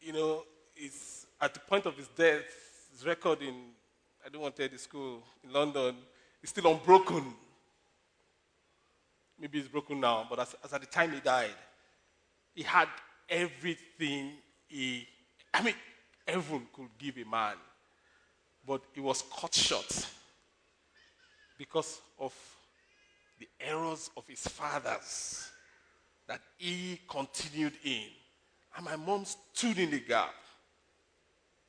[0.00, 0.42] You know,
[0.76, 2.42] it's at the point of his death,
[2.92, 3.54] his record in,
[4.24, 5.94] I don't want to the school, in London,
[6.42, 7.34] is still unbroken.
[9.38, 11.54] Maybe it's broken now, but as, as at the time he died,
[12.54, 12.88] he had
[13.28, 14.32] everything
[14.74, 15.06] he,
[15.52, 15.74] I mean,
[16.26, 17.54] heaven could give a man.
[18.66, 20.06] But he was cut short
[21.56, 22.34] because of
[23.38, 25.48] the errors of his fathers
[26.26, 28.06] that he continued in.
[28.76, 30.34] And my mom stood in the gap.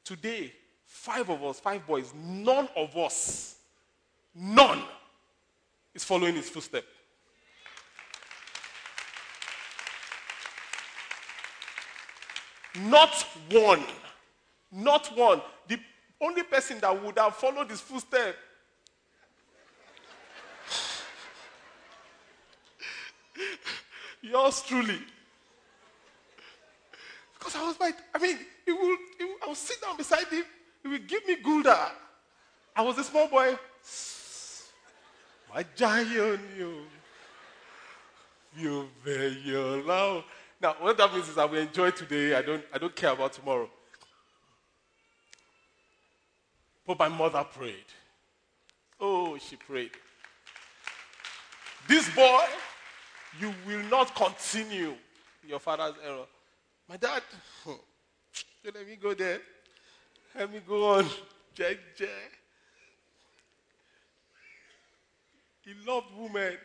[0.04, 0.52] Today,
[0.86, 3.58] five of us, five boys, none of us,
[4.34, 4.82] none
[5.94, 6.88] is following his footsteps.
[12.80, 13.84] Not one.
[14.72, 15.42] Not one.
[15.68, 15.80] The
[16.22, 18.38] only person that would have followed his footsteps
[24.22, 25.00] Yours truly.
[27.38, 30.44] Because I was like, I mean, he will, will, I will sit down beside him,
[30.82, 31.78] he will give me Gulder.
[32.76, 33.56] I was a small boy.
[35.54, 36.80] My giant, you.
[38.58, 40.24] You very loud.
[40.66, 42.34] Now, what that means is I will enjoy today.
[42.34, 43.70] I don't, I don't care about tomorrow.
[46.88, 47.86] But my mother prayed.
[49.00, 49.92] Oh, she prayed.
[51.88, 52.46] This boy
[53.40, 54.96] you will not continue
[55.48, 56.26] your father's error.
[56.90, 57.22] My dad,
[58.64, 59.42] let me go there.
[60.34, 61.06] Let me go on.
[61.54, 62.40] Jack, Jack.
[65.64, 66.58] He loved women.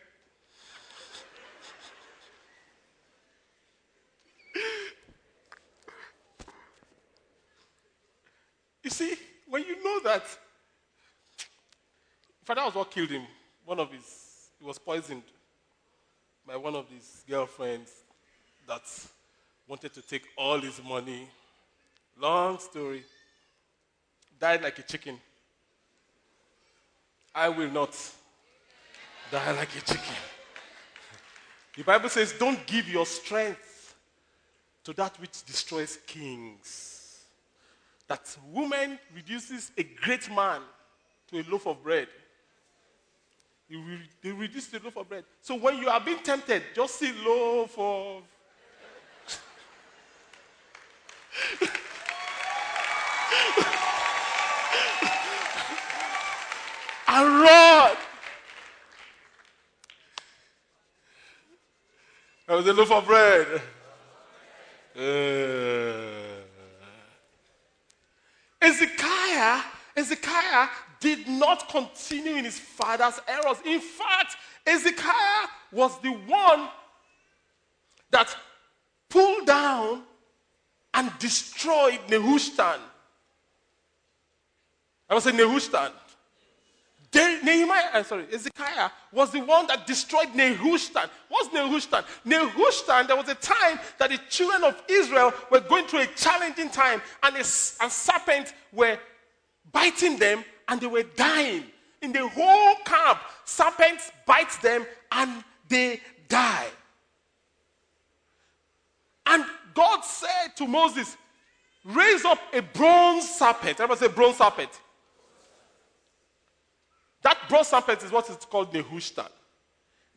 [8.83, 9.15] you see,
[9.47, 10.23] when you know that,
[12.43, 13.23] father was what killed him.
[13.65, 15.23] One of his, he was poisoned
[16.47, 17.91] by one of his girlfriends
[18.67, 18.83] that
[19.67, 21.27] wanted to take all his money.
[22.19, 23.03] Long story.
[24.39, 25.19] Died like a chicken.
[27.33, 27.95] I will not
[29.31, 30.15] die like a chicken.
[31.75, 33.70] The Bible says, Don't give your strength
[34.83, 37.19] to that which destroys kings.
[38.07, 40.61] That woman reduces a great man
[41.29, 42.07] to a loaf of bread.
[44.21, 45.23] They reduce the loaf of bread.
[45.41, 48.23] So when you are being tempted, just see loaf of.
[57.07, 57.95] and run.
[62.47, 63.61] That was a loaf of bread.
[64.95, 66.41] Uh,
[68.61, 69.61] Ezekiah,
[69.95, 70.67] Ezekiah
[70.99, 73.57] did not continue in his father's errors.
[73.65, 74.35] In fact,
[74.65, 76.69] Ezekiah was the one
[78.11, 78.35] that
[79.09, 80.03] pulled down
[80.93, 82.79] and destroyed Nehushtan.
[85.09, 85.91] I was saying Nehushtan.
[87.13, 91.09] Nehemiah, uh, sorry, Ezekiah was the one that destroyed Nehushtan.
[91.27, 92.05] What's Nehushtan?
[92.25, 96.69] Nehushtan, there was a time that the children of Israel were going through a challenging
[96.69, 98.97] time, and a, and serpents were
[99.71, 101.65] biting them, and they were dying.
[102.01, 105.99] In the whole camp, serpents bite them, and they
[106.29, 106.67] die.
[109.25, 111.17] And God said to Moses,
[111.83, 113.79] Raise up a bronze serpent.
[113.79, 114.69] Everybody say bronze serpent.
[117.21, 119.29] That bronze serpent is what is called Nehushtan.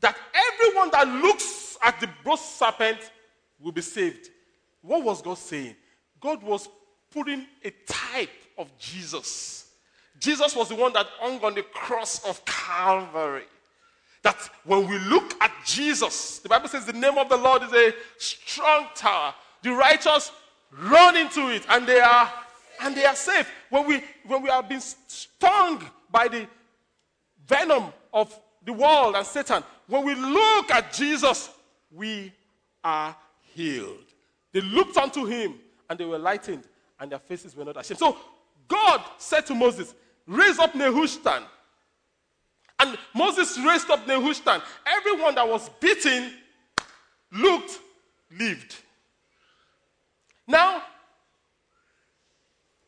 [0.00, 2.98] That everyone that looks at the bronze serpent
[3.60, 4.30] will be saved.
[4.82, 5.76] What was God saying?
[6.20, 6.68] God was
[7.10, 9.70] putting a type of Jesus.
[10.18, 13.44] Jesus was the one that hung on the cross of Calvary.
[14.22, 17.72] That when we look at Jesus, the Bible says the name of the Lord is
[17.72, 19.34] a strong tower.
[19.62, 20.32] The righteous
[20.70, 22.32] run into it and they are
[22.80, 23.50] and they are safe.
[23.70, 26.46] When we when we have been stung by the
[27.46, 31.50] venom of the world and Satan, when we look at Jesus,
[31.90, 32.32] we
[32.82, 33.14] are
[33.54, 34.04] healed.
[34.52, 35.54] They looked unto him
[35.88, 36.64] and they were lightened,
[36.98, 37.98] and their faces were not ashamed.
[37.98, 38.16] So
[38.68, 39.94] God said to Moses,
[40.26, 41.42] Raise up Nehushtan.
[42.80, 44.62] And Moses raised up Nehushtan.
[44.86, 46.32] Everyone that was beaten
[47.30, 47.78] looked,
[48.36, 48.76] lived.
[50.46, 50.82] Now,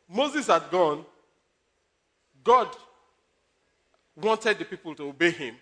[0.09, 1.05] Moses had gone.
[2.43, 2.75] God
[4.17, 5.57] wanted the people to obey him.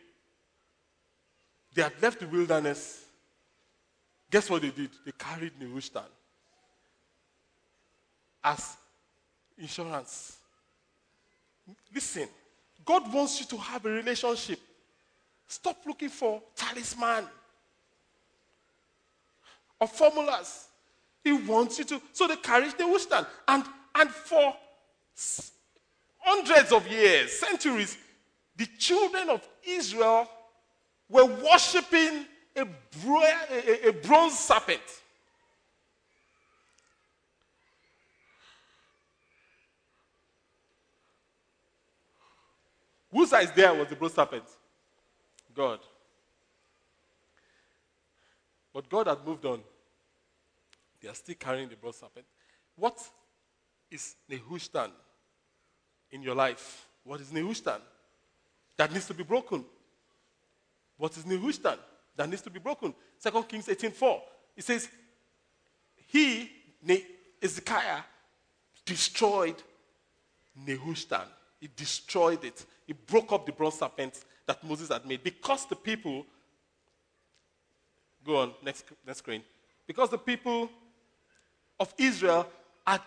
[1.74, 3.05] They had left the wilderness.
[4.30, 4.90] Guess what they did?
[5.05, 6.05] They carried Nehushtan
[8.42, 8.76] as
[9.59, 10.38] insurance.
[11.92, 12.28] Listen,
[12.84, 14.61] God wants you to have a relationship.
[15.46, 17.24] Stop looking for talisman
[19.80, 20.68] or formulas.
[21.22, 22.00] He wants you to.
[22.12, 23.26] So they carried Nehushtan.
[23.48, 24.55] And, and for
[26.18, 27.96] hundreds of years, centuries,
[28.57, 30.28] the children of Israel
[31.09, 32.26] were worshiping
[32.57, 32.64] a,
[33.02, 34.80] bro- a, a- bronze serpent.
[43.11, 44.44] Whose eyes there was the bronze serpent?
[45.55, 45.80] God.
[48.72, 49.61] But God had moved on.
[51.00, 52.26] They are still carrying the bronze serpent.
[52.76, 52.98] What
[53.90, 54.90] is Nehushtan
[56.11, 56.86] in your life?
[57.05, 57.80] What is Nehushtan
[58.76, 59.64] that needs to be broken?
[60.96, 61.78] What is Nehushtan
[62.16, 62.94] that needs to be broken?
[63.18, 64.20] Second Kings 18:4.
[64.56, 64.88] It says,
[66.06, 66.50] He,
[66.82, 67.04] Ne-
[67.42, 68.02] Ezekiah,
[68.84, 69.56] destroyed
[70.66, 71.26] Nehushtan.
[71.60, 72.64] He destroyed it.
[72.86, 76.26] He broke up the bronze serpent that Moses had made because the people.
[78.24, 79.42] Go on, next, next screen.
[79.86, 80.70] Because the people
[81.78, 82.46] of Israel
[82.86, 83.02] had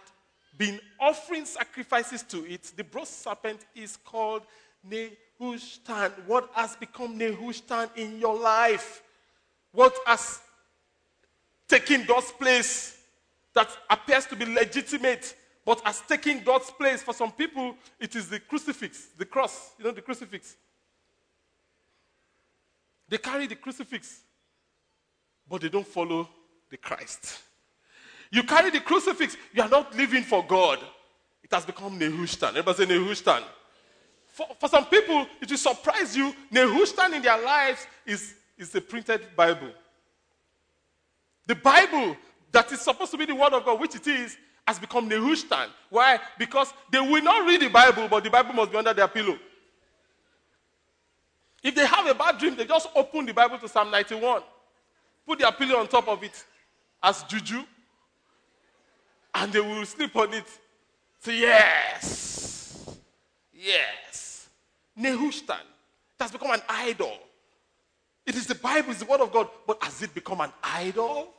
[0.58, 4.44] been offering sacrifices to it, the bronze serpent is called
[4.88, 5.16] Nehushtan.
[5.38, 9.04] What has become the Nehushtan in your life?
[9.72, 10.42] What has
[11.68, 12.98] taken God's place
[13.54, 15.36] that appears to be legitimate,
[15.66, 17.04] but has taken God's place?
[17.04, 19.74] For some people, it is the crucifix, the cross.
[19.78, 20.56] You know, the crucifix.
[23.10, 24.22] They carry the crucifix,
[25.48, 26.28] but they don't follow
[26.70, 27.40] the Christ.
[28.32, 30.80] You carry the crucifix, you are not living for God.
[31.44, 32.50] It has become Nehushtan.
[32.50, 33.44] Everybody say Nehushtan.
[34.38, 36.32] For, for some people, it will surprise you.
[36.54, 39.72] Nehushtan in their lives is, is a printed Bible.
[41.48, 42.16] The Bible
[42.52, 45.70] that is supposed to be the Word of God, which it is, has become Nehushtan.
[45.90, 46.20] Why?
[46.38, 49.40] Because they will not read the Bible, but the Bible must be under their pillow.
[51.64, 54.44] If they have a bad dream, they just open the Bible to Psalm 91,
[55.26, 56.46] put their pillow on top of it
[57.02, 57.64] as juju,
[59.34, 60.46] and they will sleep on it.
[61.22, 62.88] Say, yes,
[63.52, 64.27] yes.
[65.00, 65.62] Nehushtan.
[65.62, 67.18] It has become an idol.
[68.26, 71.34] It is the Bible, it's the Word of God, but has it become an idol?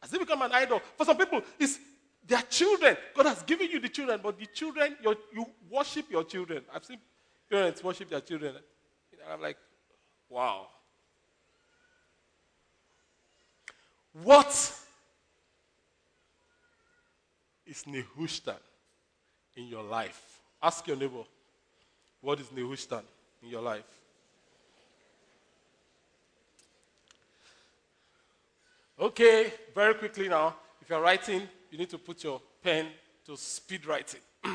[0.00, 0.80] Has it become an idol?
[0.96, 1.78] For some people, it's
[2.26, 2.96] their children.
[3.14, 6.62] God has given you the children, but the children, you worship your children.
[6.74, 6.98] I've seen
[7.50, 8.54] parents worship their children.
[9.30, 9.56] I'm like,
[10.28, 10.68] wow.
[14.22, 14.48] What
[17.66, 18.56] is Nehushtan
[19.56, 20.40] in your life?
[20.62, 21.24] Ask your neighbor,
[22.26, 23.04] what is Nehushtan
[23.40, 23.84] in your life?
[29.00, 30.56] Okay, very quickly now.
[30.82, 32.88] If you're writing, you need to put your pen
[33.26, 34.18] to speed writing.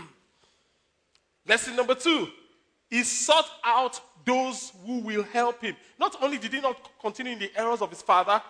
[1.47, 2.27] Lesson number two
[2.89, 5.77] he sought out those who will help him.
[5.97, 8.41] Not only did he not continue in the errors of his father,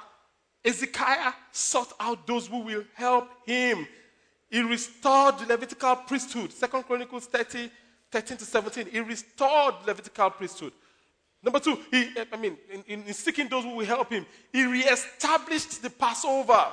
[0.66, 3.88] Ezekiah sought out those who will help him.
[4.50, 6.52] He restored the Levitical priesthood.
[6.52, 7.70] Second Chronicles 30,
[8.12, 10.74] 13 to 17, he restored Levitical priesthood.
[11.44, 12.58] Number two, he, I mean,
[12.88, 16.68] in, in seeking those who will help him, he reestablished the Passover.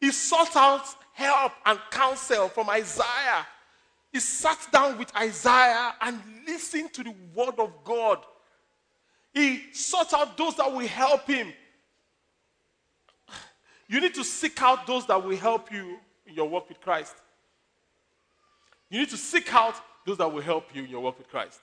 [0.00, 3.46] He sought out help and counsel from Isaiah.
[4.12, 8.18] He sat down with Isaiah and listened to the word of God.
[9.32, 11.52] He sought out those that will help him.
[13.88, 17.14] You need to seek out those that will help you in your work with Christ.
[18.90, 19.74] You need to seek out
[20.06, 21.60] those that will help you in your work with Christ.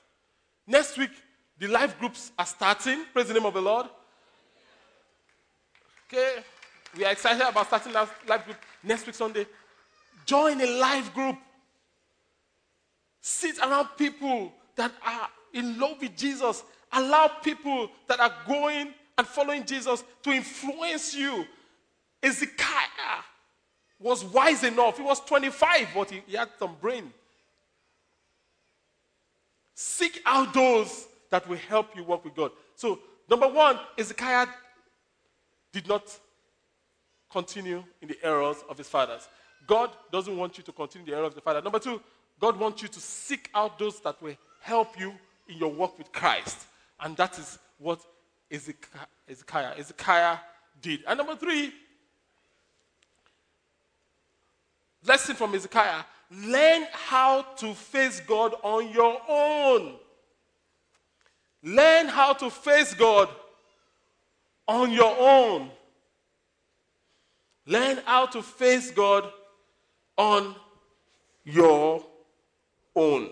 [0.68, 1.12] Next week,
[1.58, 3.06] the life groups are starting.
[3.14, 3.88] Praise the name of the Lord.
[6.08, 6.44] Okay,
[6.98, 9.46] we are excited about starting that life group next week, Sunday.
[10.26, 11.38] Join a life group.
[13.22, 16.64] Sit around people that are in love with Jesus.
[16.92, 21.46] Allow people that are going and following Jesus to influence you.
[22.24, 22.81] Ezekiah
[24.02, 24.98] was wise enough.
[24.98, 27.12] He was 25, but he, he had some brain.
[29.74, 32.52] Seek out those that will help you work with God.
[32.76, 33.00] So,
[33.30, 34.48] number one, Ezekiah
[35.72, 36.04] did not
[37.32, 39.28] continue in the errors of his fathers.
[39.66, 41.62] God doesn't want you to continue the errors of the father.
[41.62, 42.02] Number two,
[42.40, 45.14] God wants you to seek out those that will help you
[45.48, 46.66] in your work with Christ.
[47.00, 48.02] And that is what
[48.52, 50.38] Ezekiah, Ezekiah
[50.82, 51.02] did.
[51.08, 51.72] And number three,
[55.06, 59.96] lesson from Ezekiah learn how to face God on your own.
[61.64, 63.30] Learn how to face God
[64.68, 65.70] on your own.
[67.66, 69.30] Learn how to face God
[70.18, 70.56] on
[71.44, 72.04] your
[72.96, 73.30] own.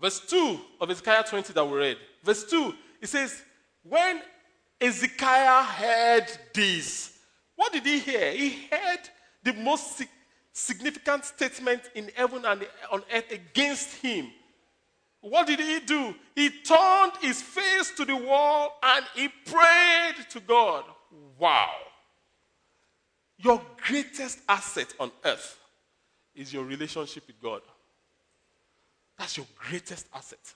[0.00, 1.96] Verse 2 of Ezekiel 20 that we read.
[2.22, 3.42] Verse 2, it says,
[3.82, 4.20] When
[4.80, 7.17] Ezekiah heard this,
[7.58, 8.30] what did he hear?
[8.30, 9.00] He heard
[9.42, 10.04] the most
[10.52, 14.30] significant statement in heaven and on earth against him.
[15.20, 16.14] What did he do?
[16.36, 20.84] He turned his face to the wall and he prayed to God.
[21.36, 21.72] Wow.
[23.38, 25.58] Your greatest asset on earth
[26.36, 27.62] is your relationship with God.
[29.18, 30.54] That's your greatest asset.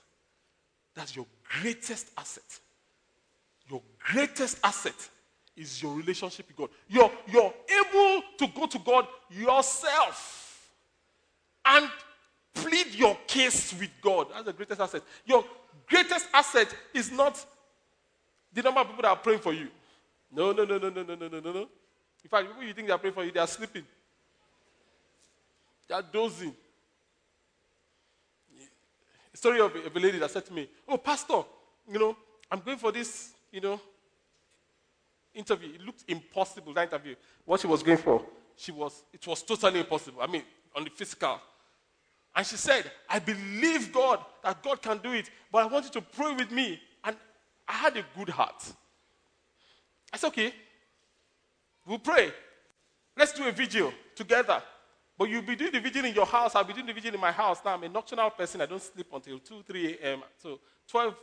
[0.95, 1.25] That's your
[1.59, 2.59] greatest asset.
[3.69, 5.09] Your greatest asset
[5.55, 6.69] is your relationship with God.
[6.87, 10.69] You're, you're able to go to God yourself
[11.65, 11.89] and
[12.53, 14.27] plead your case with God.
[14.31, 15.01] That's the greatest asset.
[15.25, 15.45] Your
[15.87, 17.43] greatest asset is not
[18.53, 19.67] the number of people that are praying for you.
[20.31, 21.69] No, no, no, no, no, no, no, no, no.
[22.23, 23.83] In fact, people you think they are praying for you, they are sleeping.
[25.87, 26.55] They are dozing.
[29.33, 31.41] A story of a lady that said to me, Oh, Pastor,
[31.91, 32.15] you know,
[32.49, 33.79] I'm going for this, you know,
[35.33, 35.73] interview.
[35.75, 37.15] It looked impossible, that interview.
[37.45, 38.21] What she was going for,
[38.55, 40.21] she was, it was totally impossible.
[40.21, 40.43] I mean,
[40.75, 41.39] on the physical.
[42.35, 45.91] And she said, I believe God that God can do it, but I want you
[45.91, 46.79] to pray with me.
[47.03, 47.15] And
[47.67, 48.63] I had a good heart.
[50.11, 50.53] I said, okay,
[51.85, 52.31] we'll pray.
[53.15, 54.61] Let's do a video together.
[55.17, 56.55] But you'll be doing the vigil in your house.
[56.55, 57.59] I'll be doing the vigil in my house.
[57.63, 58.61] Now, I'm a nocturnal person.
[58.61, 60.23] I don't sleep until 2, 3 a.m.
[60.41, 61.15] So, 12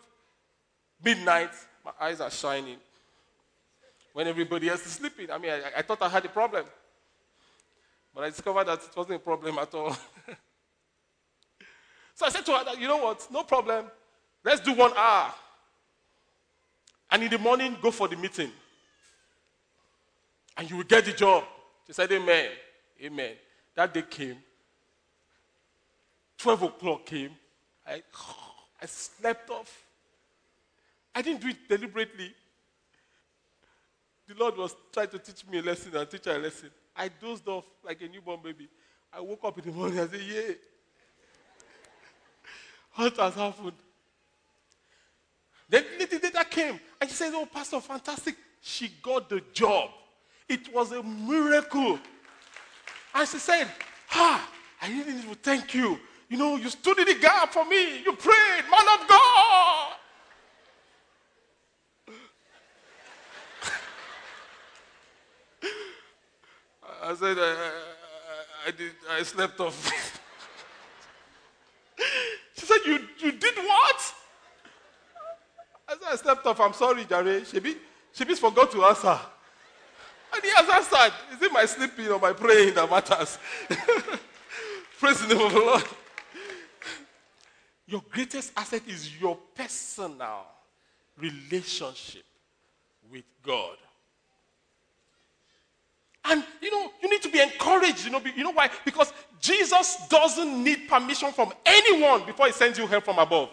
[1.02, 1.50] midnight,
[1.84, 2.76] my eyes are shining
[4.12, 5.30] when everybody else is sleeping.
[5.30, 6.64] I mean, I, I thought I had a problem.
[8.14, 9.92] But I discovered that it wasn't a problem at all.
[12.14, 13.86] so I said to her that, you know what, no problem.
[14.44, 15.32] Let's do one hour.
[17.11, 18.50] And in the morning, go for the meeting.
[20.56, 21.44] And you will get the job.
[21.86, 22.50] She said, Amen.
[23.02, 23.32] Amen.
[23.74, 24.36] That day came.
[26.38, 27.30] 12 o'clock came.
[27.86, 28.02] I,
[28.82, 29.84] I slept off.
[31.14, 32.32] I didn't do it deliberately.
[34.30, 36.70] The Lord was trying to teach me a lesson and teach her a lesson.
[36.96, 38.68] I dozed off like a newborn baby.
[39.12, 40.54] I woke up in the morning and said, Yeah.
[42.94, 43.72] what has happened?
[45.68, 48.36] Then the data came and she said, Oh, Pastor, fantastic.
[48.60, 49.90] She got the job.
[50.48, 51.98] It was a miracle.
[53.12, 53.66] And she said,
[54.12, 54.48] Ah,
[54.80, 55.98] I really need to thank you.
[56.28, 58.04] You know, you stood in the gap for me.
[58.04, 59.94] You prayed, man of God.
[67.02, 69.92] I said, I, I, I, did, I slept off.
[72.56, 74.14] she said, you, you did what?
[75.86, 76.58] I said, I slept off.
[76.60, 77.42] I'm sorry, Jare.
[77.42, 77.76] Shebi,
[78.16, 79.20] Shebi's forgot to answer.
[80.32, 81.12] And he has answered.
[81.34, 83.36] Is it my sleeping or my praying that matters?
[84.98, 85.84] Praise the name of the Lord.
[87.86, 90.46] Your greatest asset is your personal
[91.18, 92.24] relationship
[93.12, 93.76] with God.
[96.30, 98.04] And you know, you need to be encouraged.
[98.04, 98.70] You know, you know why?
[98.84, 103.50] Because Jesus doesn't need permission from anyone before he sends you help from above.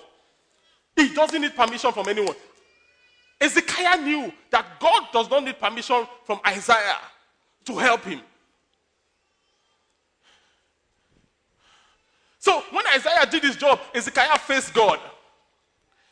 [0.95, 2.35] He doesn't need permission from anyone.
[3.41, 6.99] Ezekiah knew that God does not need permission from Isaiah
[7.65, 8.21] to help him.
[12.39, 14.99] So when Isaiah did his job, Ezekiah faced God.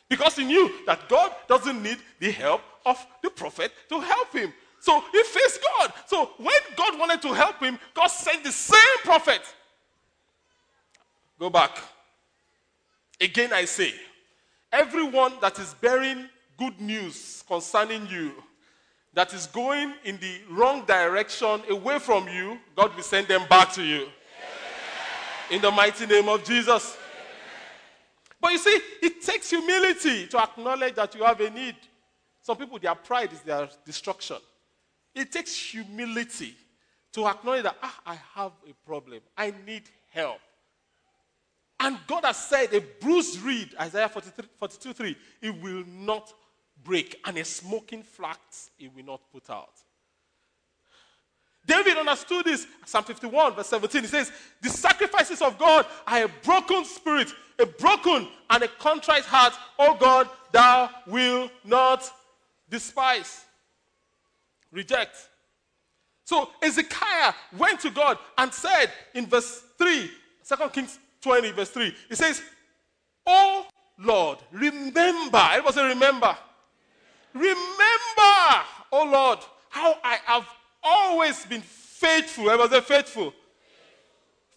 [0.08, 4.52] Because he knew that God doesn't need the help of the prophet to help him.
[4.80, 5.92] So he faced God.
[6.06, 9.40] So when God wanted to help him, God sent the same prophet.
[11.38, 11.76] Go back.
[13.20, 13.92] Again, I say,
[14.72, 18.32] everyone that is bearing good news concerning you,
[19.14, 23.72] that is going in the wrong direction away from you, God will send them back
[23.72, 24.08] to you.
[25.50, 26.96] In the mighty name of Jesus.
[28.40, 31.76] But you see, it takes humility to acknowledge that you have a need.
[32.42, 34.36] Some people, their pride is their destruction.
[35.16, 36.54] It takes humility
[37.12, 39.20] to acknowledge that, ah, I have a problem.
[39.36, 40.38] I need help.
[41.80, 46.32] And God has said, a bruised reed, Isaiah 43, 42 3, it will not
[46.84, 49.72] break, and a smoking flax it will not put out.
[51.66, 52.66] David understood this.
[52.84, 54.30] Psalm 51, verse 17, he says,
[54.62, 59.54] The sacrifices of God are a broken spirit, a broken and a contrite heart.
[59.78, 62.08] O God, thou will not
[62.68, 63.45] despise.
[64.72, 65.16] Reject.
[66.24, 70.10] So Ezekiah went to God and said in verse 3,
[70.48, 72.42] 2 Kings 20, verse 3, he says,
[73.26, 73.66] Oh
[73.98, 75.38] Lord, remember.
[75.38, 76.36] Everybody say, remember.
[77.32, 79.38] Remember, oh Lord,
[79.68, 80.46] how I have
[80.82, 82.50] always been faithful.
[82.50, 83.34] Everybody say, faithful.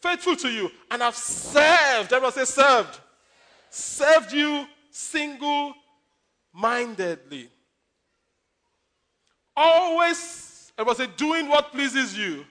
[0.02, 0.72] Faithful to you.
[0.90, 2.14] And I've served.
[2.14, 3.00] Everybody say, served.
[3.70, 5.74] Served you single
[6.54, 7.50] mindedly.
[9.62, 12.46] Always, everybody say, doing what pleases you.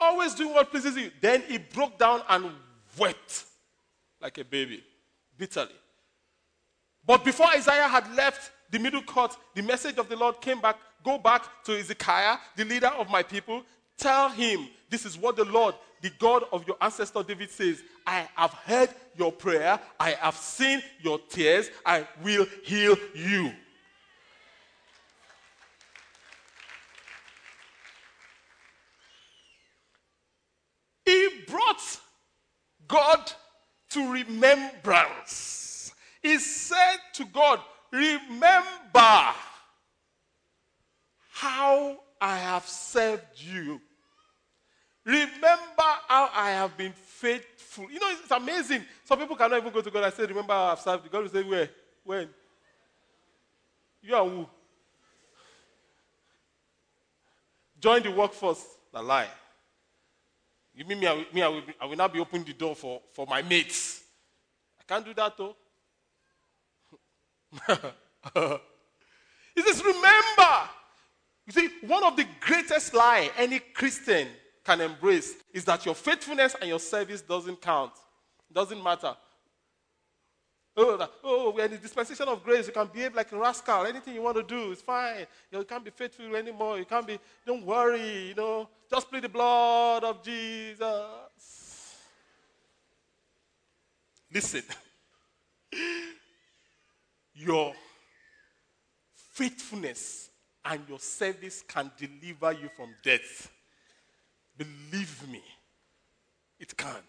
[0.00, 1.12] Always doing what pleases you.
[1.20, 2.50] Then he broke down and
[2.98, 3.44] wept
[4.20, 4.82] like a baby,
[5.38, 5.70] bitterly.
[7.06, 10.76] But before Isaiah had left the middle court, the message of the Lord came back.
[11.04, 13.62] Go back to Ezekiah, the leader of my people.
[13.96, 17.80] Tell him, this is what the Lord, the God of your ancestor David says.
[18.04, 19.78] I have heard your prayer.
[20.00, 21.70] I have seen your tears.
[21.86, 23.52] I will heal you.
[31.08, 32.00] He brought
[32.86, 33.32] God
[33.90, 35.92] to remembrance.
[36.22, 39.34] He said to God, Remember
[41.30, 43.80] how I have served you.
[45.04, 47.90] Remember how I have been faithful.
[47.90, 48.84] You know, it's amazing.
[49.04, 51.10] Some people cannot even go to God and say, Remember how I've served you.
[51.10, 51.70] God will say, Where?
[52.04, 52.28] When?
[54.02, 54.46] You are who?
[57.80, 58.64] Join the workforce.
[58.92, 59.28] The lie.
[60.78, 62.76] You mean me, I will, me, I will, I will not be opening the door
[62.76, 64.00] for, for my mates.
[64.78, 65.56] I can't do that, though.
[68.36, 68.60] Oh.
[69.56, 70.68] he says, Remember.
[71.46, 74.28] You see, one of the greatest lie any Christian
[74.64, 77.92] can embrace is that your faithfulness and your service doesn't count.
[78.52, 79.16] Doesn't matter.
[80.80, 82.68] Oh, oh, we're in the dispensation of grace.
[82.68, 83.84] You can behave like a rascal.
[83.84, 85.18] Anything you want to do is fine.
[85.18, 86.78] You, know, you can't be faithful anymore.
[86.78, 88.68] You can't be, don't worry, you know.
[88.88, 90.86] Just plead the blood of Jesus.
[94.32, 94.62] Listen.
[97.34, 97.74] Your
[99.14, 100.30] faithfulness
[100.64, 103.50] and your service can deliver you from death.
[104.56, 105.42] Believe me,
[106.58, 107.02] it can.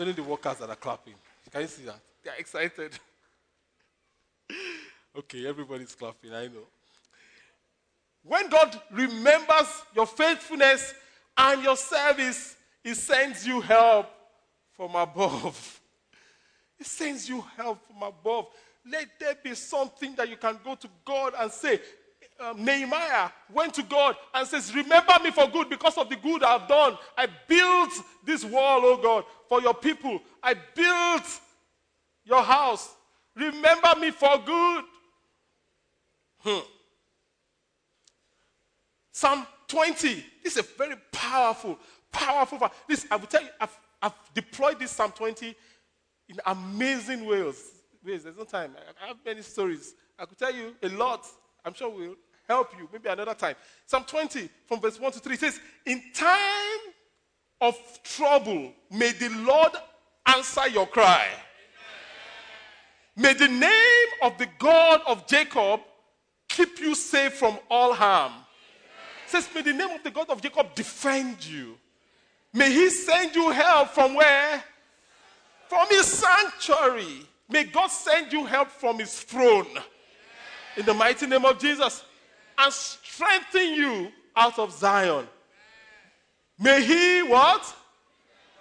[0.00, 1.12] It's only the workers that are clapping.
[1.52, 2.00] Can you see that?
[2.24, 2.98] They're excited.
[5.18, 6.64] okay, everybody's clapping, I know.
[8.22, 10.94] When God remembers your faithfulness
[11.36, 14.06] and your service, He sends you help
[14.72, 15.80] from above.
[16.78, 18.46] He sends you help from above.
[18.90, 21.78] Let there be something that you can go to God and say,
[22.40, 26.42] um, Nehemiah went to God and says, Remember me for good because of the good
[26.42, 26.96] I've done.
[27.16, 27.90] I built
[28.24, 30.20] this wall, oh God, for your people.
[30.42, 31.40] I built
[32.24, 32.94] your house.
[33.36, 34.84] Remember me for good.
[36.38, 36.58] Hmm.
[39.12, 40.24] Psalm 20.
[40.42, 41.78] This is a very powerful,
[42.10, 42.58] powerful.
[42.88, 45.54] This, I will tell you, I've, I've deployed this Psalm 20
[46.28, 47.70] in amazing ways.
[48.04, 48.24] ways.
[48.24, 48.74] There's no time.
[49.02, 49.94] I have many stories.
[50.18, 51.26] I could tell you a lot.
[51.64, 52.16] I'm sure we'll
[52.50, 53.54] help you maybe another time.
[53.86, 56.80] Psalm 20 from verse 1 to 3 says, In time
[57.60, 59.72] of trouble, may the Lord
[60.26, 61.26] answer your cry.
[63.16, 65.80] May the name of the God of Jacob
[66.48, 68.32] keep you safe from all harm.
[69.26, 71.76] It says, May the name of the God of Jacob defend you.
[72.52, 74.64] May he send you help from where?
[75.68, 77.28] From his sanctuary.
[77.48, 79.68] May God send you help from his throne.
[80.76, 82.02] In the mighty name of Jesus.
[82.62, 85.26] And strengthen you out of Zion.
[86.58, 87.74] May he what?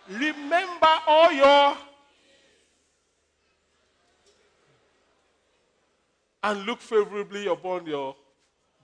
[0.10, 1.78] Remember all your
[6.42, 8.16] and look favorably upon your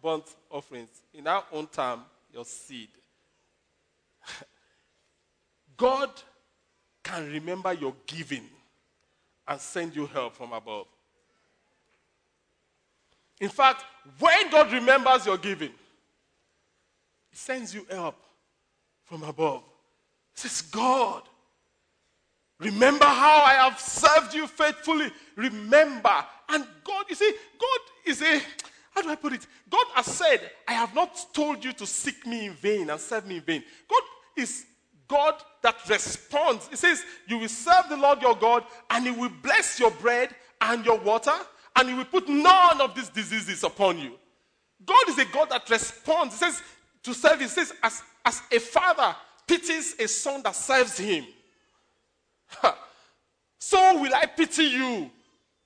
[0.04, 0.90] burnt offerings.
[1.14, 2.02] In our own time,
[2.34, 2.90] your seed.
[5.78, 6.10] God
[7.02, 8.50] can remember your giving
[9.48, 10.88] and send you help from above.
[13.40, 13.86] In fact,
[14.20, 15.72] when God remembers your giving,
[17.30, 18.16] He sends you help
[19.06, 19.64] from above.
[20.34, 21.24] He says, God,
[22.60, 25.12] remember how I have served you faithfully.
[25.36, 26.26] Remember.
[26.50, 28.42] And God, you see, God is a,
[28.92, 29.48] how do I put it?
[29.70, 33.26] God has said, I have not told you to seek me in vain and serve
[33.28, 33.64] me in vain.
[33.90, 34.02] God
[34.38, 34.66] is
[35.08, 36.68] God that responds.
[36.68, 40.30] He says, You will serve the Lord your God, and He will bless your bread
[40.62, 41.34] and your water,
[41.76, 44.14] and He will put none of these diseases upon you.
[44.86, 46.40] God is a God that responds.
[46.40, 46.62] He says,
[47.04, 49.16] To serve, He says, as, as a father
[49.48, 51.26] pities a son that serves him,
[53.60, 55.12] so will I pity you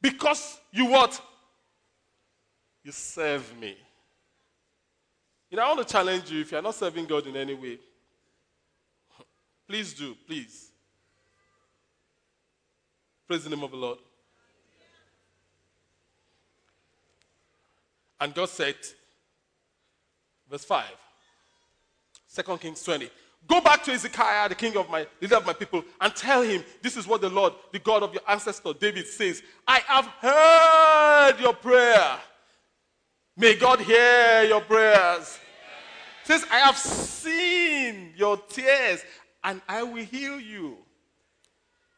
[0.01, 1.19] because you what?
[2.83, 3.77] You serve me.
[5.49, 7.79] You know, I want to challenge you if you're not serving God in any way,
[9.69, 10.71] Please do, please.
[13.27, 13.99] Praise the name of the Lord.
[18.19, 18.75] And God said,
[20.49, 20.85] verse 5,
[22.35, 23.09] 2 Kings 20.
[23.47, 26.63] Go back to Hezekiah, the king of my leader of my people, and tell him
[26.81, 29.41] this is what the Lord, the God of your ancestor David, says.
[29.67, 32.19] I have heard your prayer.
[33.37, 35.39] May God hear your prayers.
[36.25, 39.03] Says, I have seen your tears
[39.43, 40.77] and I will heal you.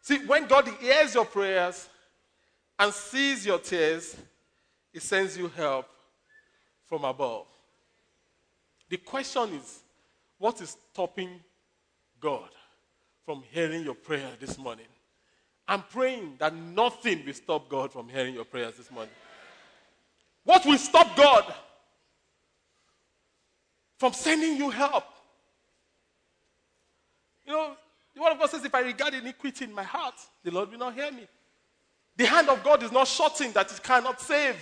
[0.03, 1.89] See, when God hears your prayers
[2.79, 4.15] and sees your tears,
[4.93, 5.87] He sends you help
[6.91, 7.45] from above.
[8.89, 9.79] The question is
[10.37, 11.39] what is stopping
[12.19, 12.49] God
[13.25, 14.87] from hearing your prayer this morning?
[15.65, 19.13] I'm praying that nothing will stop God from hearing your prayers this morning.
[20.43, 21.53] What will stop God
[23.97, 25.05] from sending you help?
[27.45, 27.71] You know,
[28.13, 30.79] the word of God says, if I regard iniquity in my heart, the Lord will
[30.79, 31.25] not hear me.
[32.17, 34.57] The hand of God is not shorting that it cannot save.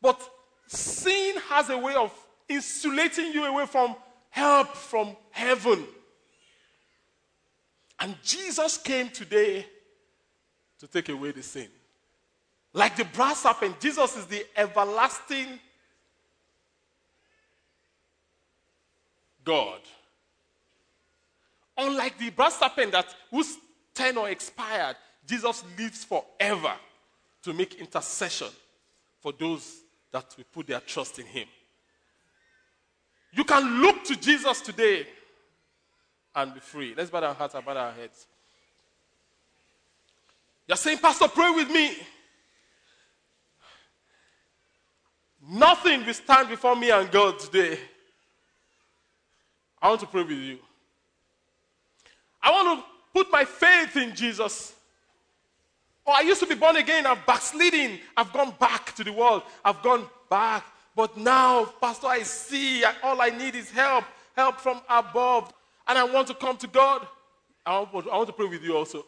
[0.00, 0.20] But
[0.66, 2.12] sin has a way of
[2.48, 3.94] insulating you away from
[4.30, 5.84] help from heaven.
[8.00, 9.66] And Jesus came today
[10.80, 11.68] to take away the sin.
[12.72, 15.60] Like the brass serpent, Jesus is the everlasting
[19.44, 19.80] God.
[21.78, 23.56] Unlike the brass serpent that whose
[23.94, 24.96] tenure expired,
[25.26, 26.72] Jesus lives forever
[27.42, 28.48] to make intercession
[29.20, 29.83] for those
[30.14, 31.48] that will put their trust in him.
[33.32, 35.08] You can look to Jesus today
[36.36, 36.94] and be free.
[36.96, 38.28] Let's bow our hearts and bow our heads.
[40.68, 41.96] You're saying, Pastor, pray with me.
[45.50, 47.76] Nothing will stand before me and God today.
[49.82, 50.58] I want to pray with you.
[52.40, 54.74] I want to put my faith in Jesus.
[56.06, 57.06] Oh, I used to be born again.
[57.06, 57.98] I'm backsliding.
[58.16, 59.42] I've gone back to the world.
[59.64, 60.64] I've gone back.
[60.94, 64.04] But now, Pastor, I see all I need is help,
[64.36, 65.52] help from above.
[65.88, 67.06] And I want to come to God.
[67.66, 69.04] I want, I want to pray with you also.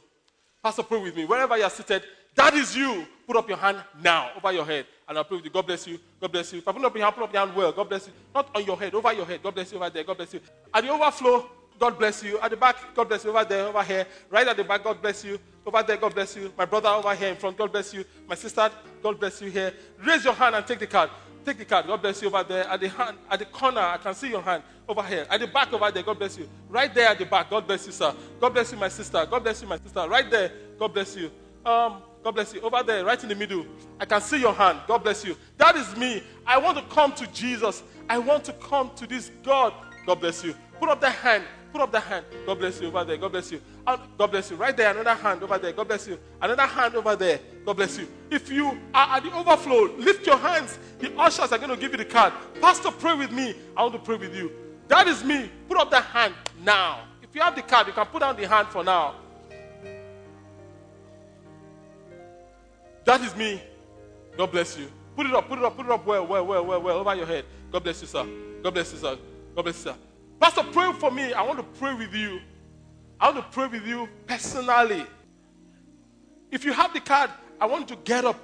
[0.62, 1.26] Pastor, pray with me.
[1.26, 2.02] Wherever you're seated,
[2.34, 3.06] that is you.
[3.26, 4.86] Put up your hand now over your head.
[5.08, 5.50] And I'll pray with you.
[5.50, 5.98] God bless you.
[6.20, 6.58] God bless you.
[6.58, 7.72] If I put up your hand, put up your hand well.
[7.72, 8.12] God bless you.
[8.34, 9.42] Not on your head, over your head.
[9.42, 10.04] God bless you over there.
[10.04, 10.40] God bless you.
[10.72, 11.46] At the overflow,
[11.78, 12.38] God bless you.
[12.40, 13.30] At the back, God bless you.
[13.30, 14.06] Over there, over here.
[14.30, 15.38] Right at the back, God bless you.
[15.64, 16.52] Over there, God bless you.
[16.56, 18.04] My brother over here in front, God bless you.
[18.28, 18.70] My sister,
[19.02, 19.72] God bless you here.
[20.04, 21.10] Raise your hand and take the card.
[21.44, 21.86] Take the card.
[21.86, 22.64] God bless you over there.
[22.68, 25.26] At the hand, at the corner, I can see your hand over here.
[25.30, 26.48] At the back over there, God bless you.
[26.68, 28.14] Right there at the back, God bless you, sir.
[28.40, 29.26] God bless you, my sister.
[29.30, 30.08] God bless you, my sister.
[30.08, 31.30] Right there, God bless you.
[31.64, 32.60] Um, God bless you.
[32.62, 33.64] Over there, right in the middle,
[34.00, 34.80] I can see your hand.
[34.88, 35.36] God bless you.
[35.58, 36.22] That is me.
[36.44, 37.84] I want to come to Jesus.
[38.08, 39.72] I want to come to this God.
[40.04, 40.54] God bless you.
[40.80, 41.44] Put up the hand.
[41.76, 42.24] Put up the hand.
[42.46, 43.18] God bless you over there.
[43.18, 43.60] God bless you.
[43.84, 44.56] God bless you.
[44.56, 45.72] Right there, another hand over there.
[45.72, 46.18] God bless you.
[46.40, 47.38] Another hand over there.
[47.66, 48.08] God bless you.
[48.30, 50.78] If you are at the overflow, lift your hands.
[50.98, 52.32] The ushers are going to give you the card.
[52.62, 53.54] Pastor, pray with me.
[53.76, 54.50] I want to pray with you.
[54.88, 55.50] That is me.
[55.68, 56.32] Put up the hand
[56.64, 57.00] now.
[57.22, 59.16] If you have the card, you can put down the hand for now.
[63.04, 63.60] That is me.
[64.34, 64.90] God bless you.
[65.14, 67.14] Put it up, put it up, put it up well, well, well, well, well, over
[67.14, 67.44] your head.
[67.70, 68.26] God bless you, sir.
[68.62, 69.18] God bless you, sir.
[69.54, 69.96] God bless you, sir.
[70.40, 71.32] Pastor, pray for me.
[71.32, 72.40] I want to pray with you.
[73.18, 75.06] I want to pray with you personally.
[76.50, 77.30] If you have the card,
[77.60, 78.38] I want you to get up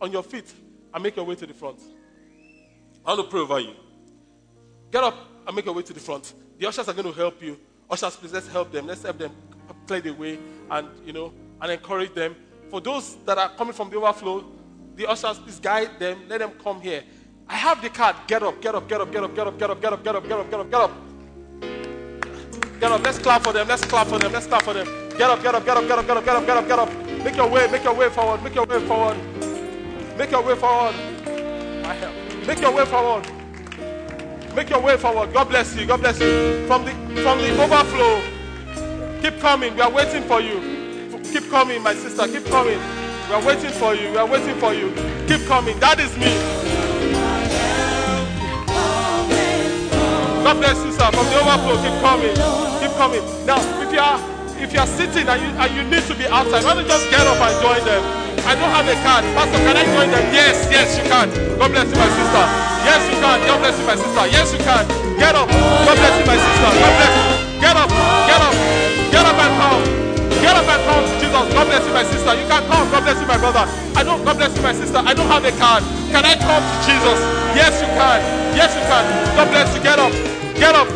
[0.00, 0.52] on your feet
[0.94, 1.80] and make your way to the front.
[3.04, 3.74] I want to pray over you.
[4.90, 5.16] Get up
[5.46, 6.34] and make your way to the front.
[6.58, 7.58] The ushers are going to help you.
[7.90, 8.86] Ushers, please let's help them.
[8.86, 9.32] Let's help them
[9.86, 10.38] clear the way
[10.70, 12.36] and you know and encourage them.
[12.70, 14.44] For those that are coming from the overflow,
[14.94, 16.22] the ushers, please guide them.
[16.28, 17.02] Let them come here.
[17.48, 18.16] I have the card.
[18.26, 20.14] Get up, get up, get up, get up, get up, get up, get up, get
[20.14, 21.01] up, get up, get up, get up.
[22.82, 23.04] Get up.
[23.04, 23.68] Let's clap for them.
[23.68, 24.32] Let's clap for them.
[24.32, 24.88] Let's clap for them.
[25.16, 26.78] Get up, get up, get up, get up, get up, get up, get up, get
[26.80, 27.24] up.
[27.24, 28.42] Make your way, make your way forward.
[28.42, 29.16] Make your way forward.
[30.18, 30.94] Make your way forward.
[31.84, 32.12] Help.
[32.44, 33.30] Make your way forward.
[34.56, 35.32] Make your way forward.
[35.32, 35.86] God bless you.
[35.86, 36.66] God bless you.
[36.66, 36.90] From the
[37.22, 38.20] from the overflow.
[39.22, 39.76] Keep coming.
[39.76, 40.58] We are waiting for you.
[41.22, 42.26] Keep coming, my sister.
[42.26, 42.80] Keep coming.
[43.28, 44.10] We are waiting for you.
[44.10, 44.92] We are waiting for you.
[45.28, 45.78] Keep coming.
[45.78, 46.71] That is me.
[50.42, 51.06] God bless you, sir.
[51.14, 52.34] From the overflow, keep coming.
[52.82, 53.22] Keep coming.
[53.46, 54.18] Now, if you are
[54.62, 56.90] if you are sitting and you, and you need to be outside, why don't you
[56.90, 58.02] just get up and join them?
[58.46, 59.26] I don't have a card.
[59.34, 60.22] Pastor, can I join them?
[60.30, 61.30] Yes, yes, you can.
[61.58, 62.44] God bless you, my sister.
[62.86, 63.38] Yes, you can.
[63.42, 64.24] God bless you, my sister.
[64.30, 64.84] Yes, you can.
[65.18, 65.50] Get up.
[65.50, 66.70] God bless you, my sister.
[66.78, 67.26] God bless you.
[67.58, 67.90] Get up.
[68.26, 68.54] Get up.
[69.10, 69.82] Get up and come.
[70.42, 71.44] Get up and come to Jesus.
[71.54, 72.32] God bless you, my sister.
[72.34, 72.86] You can come.
[72.90, 73.66] God bless you, my brother.
[73.98, 74.22] I don't.
[74.22, 74.98] God bless you, my sister.
[75.02, 75.82] I don't have a card.
[76.14, 77.18] Can I come to Jesus?
[77.54, 78.18] Yes, you can.
[78.54, 79.04] Yes, you can.
[79.34, 79.82] God bless you.
[79.82, 80.31] Get up.
[80.58, 80.88] Get up.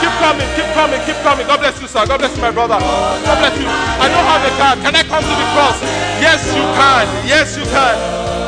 [0.00, 0.48] Keep coming.
[0.56, 1.00] Keep coming.
[1.06, 1.46] Keep coming.
[1.46, 2.06] God bless you, sir.
[2.06, 2.78] God bless you, my brother.
[2.78, 3.68] God bless you.
[3.68, 4.76] I don't have a card.
[4.84, 5.78] Can I come to the cross?
[6.20, 7.06] Yes, you can.
[7.28, 7.96] Yes, you can.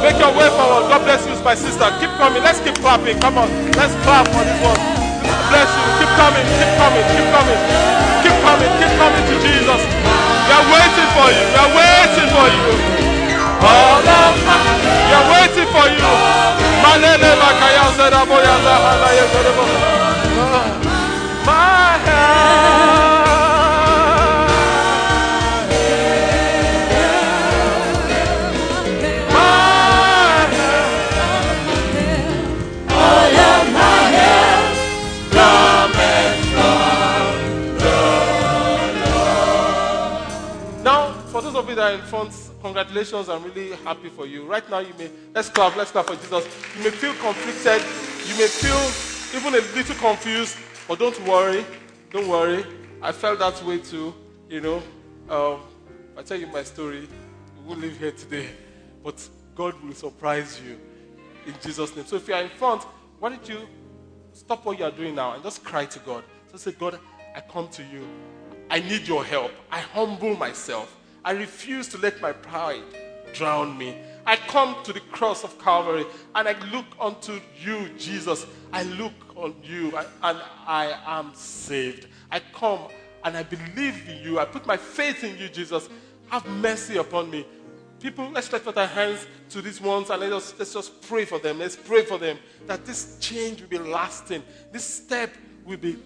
[0.03, 0.91] Make your way forward.
[0.91, 1.87] God bless you, my sister.
[2.01, 2.43] Keep coming.
[2.43, 3.21] Let's keep clapping.
[3.21, 3.49] Come on.
[3.79, 4.81] Let's clap for this one.
[5.23, 5.85] God bless you.
[6.01, 6.47] Keep coming.
[6.59, 7.05] Keep coming.
[7.15, 7.61] Keep coming.
[8.25, 8.71] Keep coming.
[8.81, 9.83] Keep coming to Jesus.
[10.49, 11.45] We are waiting for you.
[11.53, 12.65] We are waiting for you.
[15.07, 16.11] We are waiting for you.
[17.93, 20.12] Manzara boyanda halaya sarı bakın.
[42.73, 43.29] Congratulations.
[43.29, 44.47] I'm really happy for you.
[44.47, 46.47] Right now, you may, let's clap, let's clap for Jesus.
[46.79, 47.83] You may feel conflicted.
[48.27, 50.57] You may feel even a little confused,
[50.89, 51.67] but don't worry.
[52.11, 52.65] Don't worry.
[53.03, 54.15] I felt that way too.
[54.49, 54.83] You know,
[55.29, 55.61] um,
[56.17, 57.07] I tell you my story.
[57.59, 58.49] We won't live here today,
[59.05, 60.79] but God will surprise you
[61.47, 62.07] in Jesus' name.
[62.07, 62.85] So if you are in front,
[63.19, 63.69] why don't you
[64.33, 66.25] stop what you are doing now and just cry to God?
[66.51, 66.99] Just say, God,
[67.37, 68.09] I come to you.
[68.71, 69.51] I need your help.
[69.71, 70.97] I humble myself.
[71.25, 72.83] I refuse to let my pride
[73.33, 73.97] drown me.
[74.27, 76.05] I come to the cross of Calvary
[76.35, 78.47] and I look unto you, Jesus.
[78.73, 82.09] I look on you and I am saved.
[82.31, 82.89] I come
[83.25, 84.39] and I believe in you.
[84.39, 85.89] I put my faith in you, Jesus.
[86.29, 87.47] Have mercy upon me.
[88.01, 91.25] People, let's stretch out our hands to these ones and let us, let's just pray
[91.25, 91.59] for them.
[91.59, 94.43] Let's pray for them that this change will be lasting.
[94.73, 95.31] This step
[95.65, 95.97] will be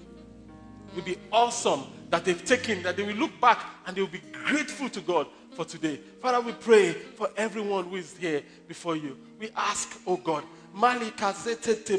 [0.94, 4.22] will be awesome that they've taken, that they will look back and they will be
[4.32, 5.96] grateful to God for today.
[6.20, 9.16] Father, we pray for everyone who is here before you.
[9.38, 10.44] We ask, oh God,
[10.74, 11.94] Malika zete.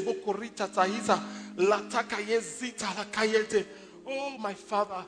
[4.06, 5.04] Oh, my Father,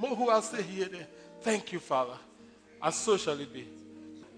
[0.00, 1.06] Mohu ase here.
[1.40, 2.16] Thank you, Father.
[2.82, 3.66] And so shall it be.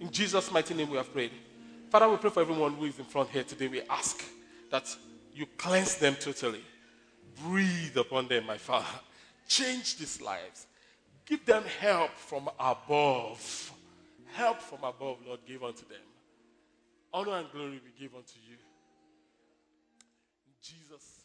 [0.01, 1.33] In Jesus' mighty name we have prayed.
[1.91, 3.69] Father, we pray for everyone who is in front here today.
[3.69, 4.25] We ask
[4.71, 4.95] that
[5.35, 6.63] you cleanse them totally.
[7.45, 8.87] Breathe upon them, my Father.
[9.47, 10.67] Change these lives.
[11.25, 13.73] Give them help from above.
[14.33, 15.99] Help from above, Lord, give unto them.
[17.13, 18.57] Honor and glory we give unto you.
[20.47, 21.16] In Jesus'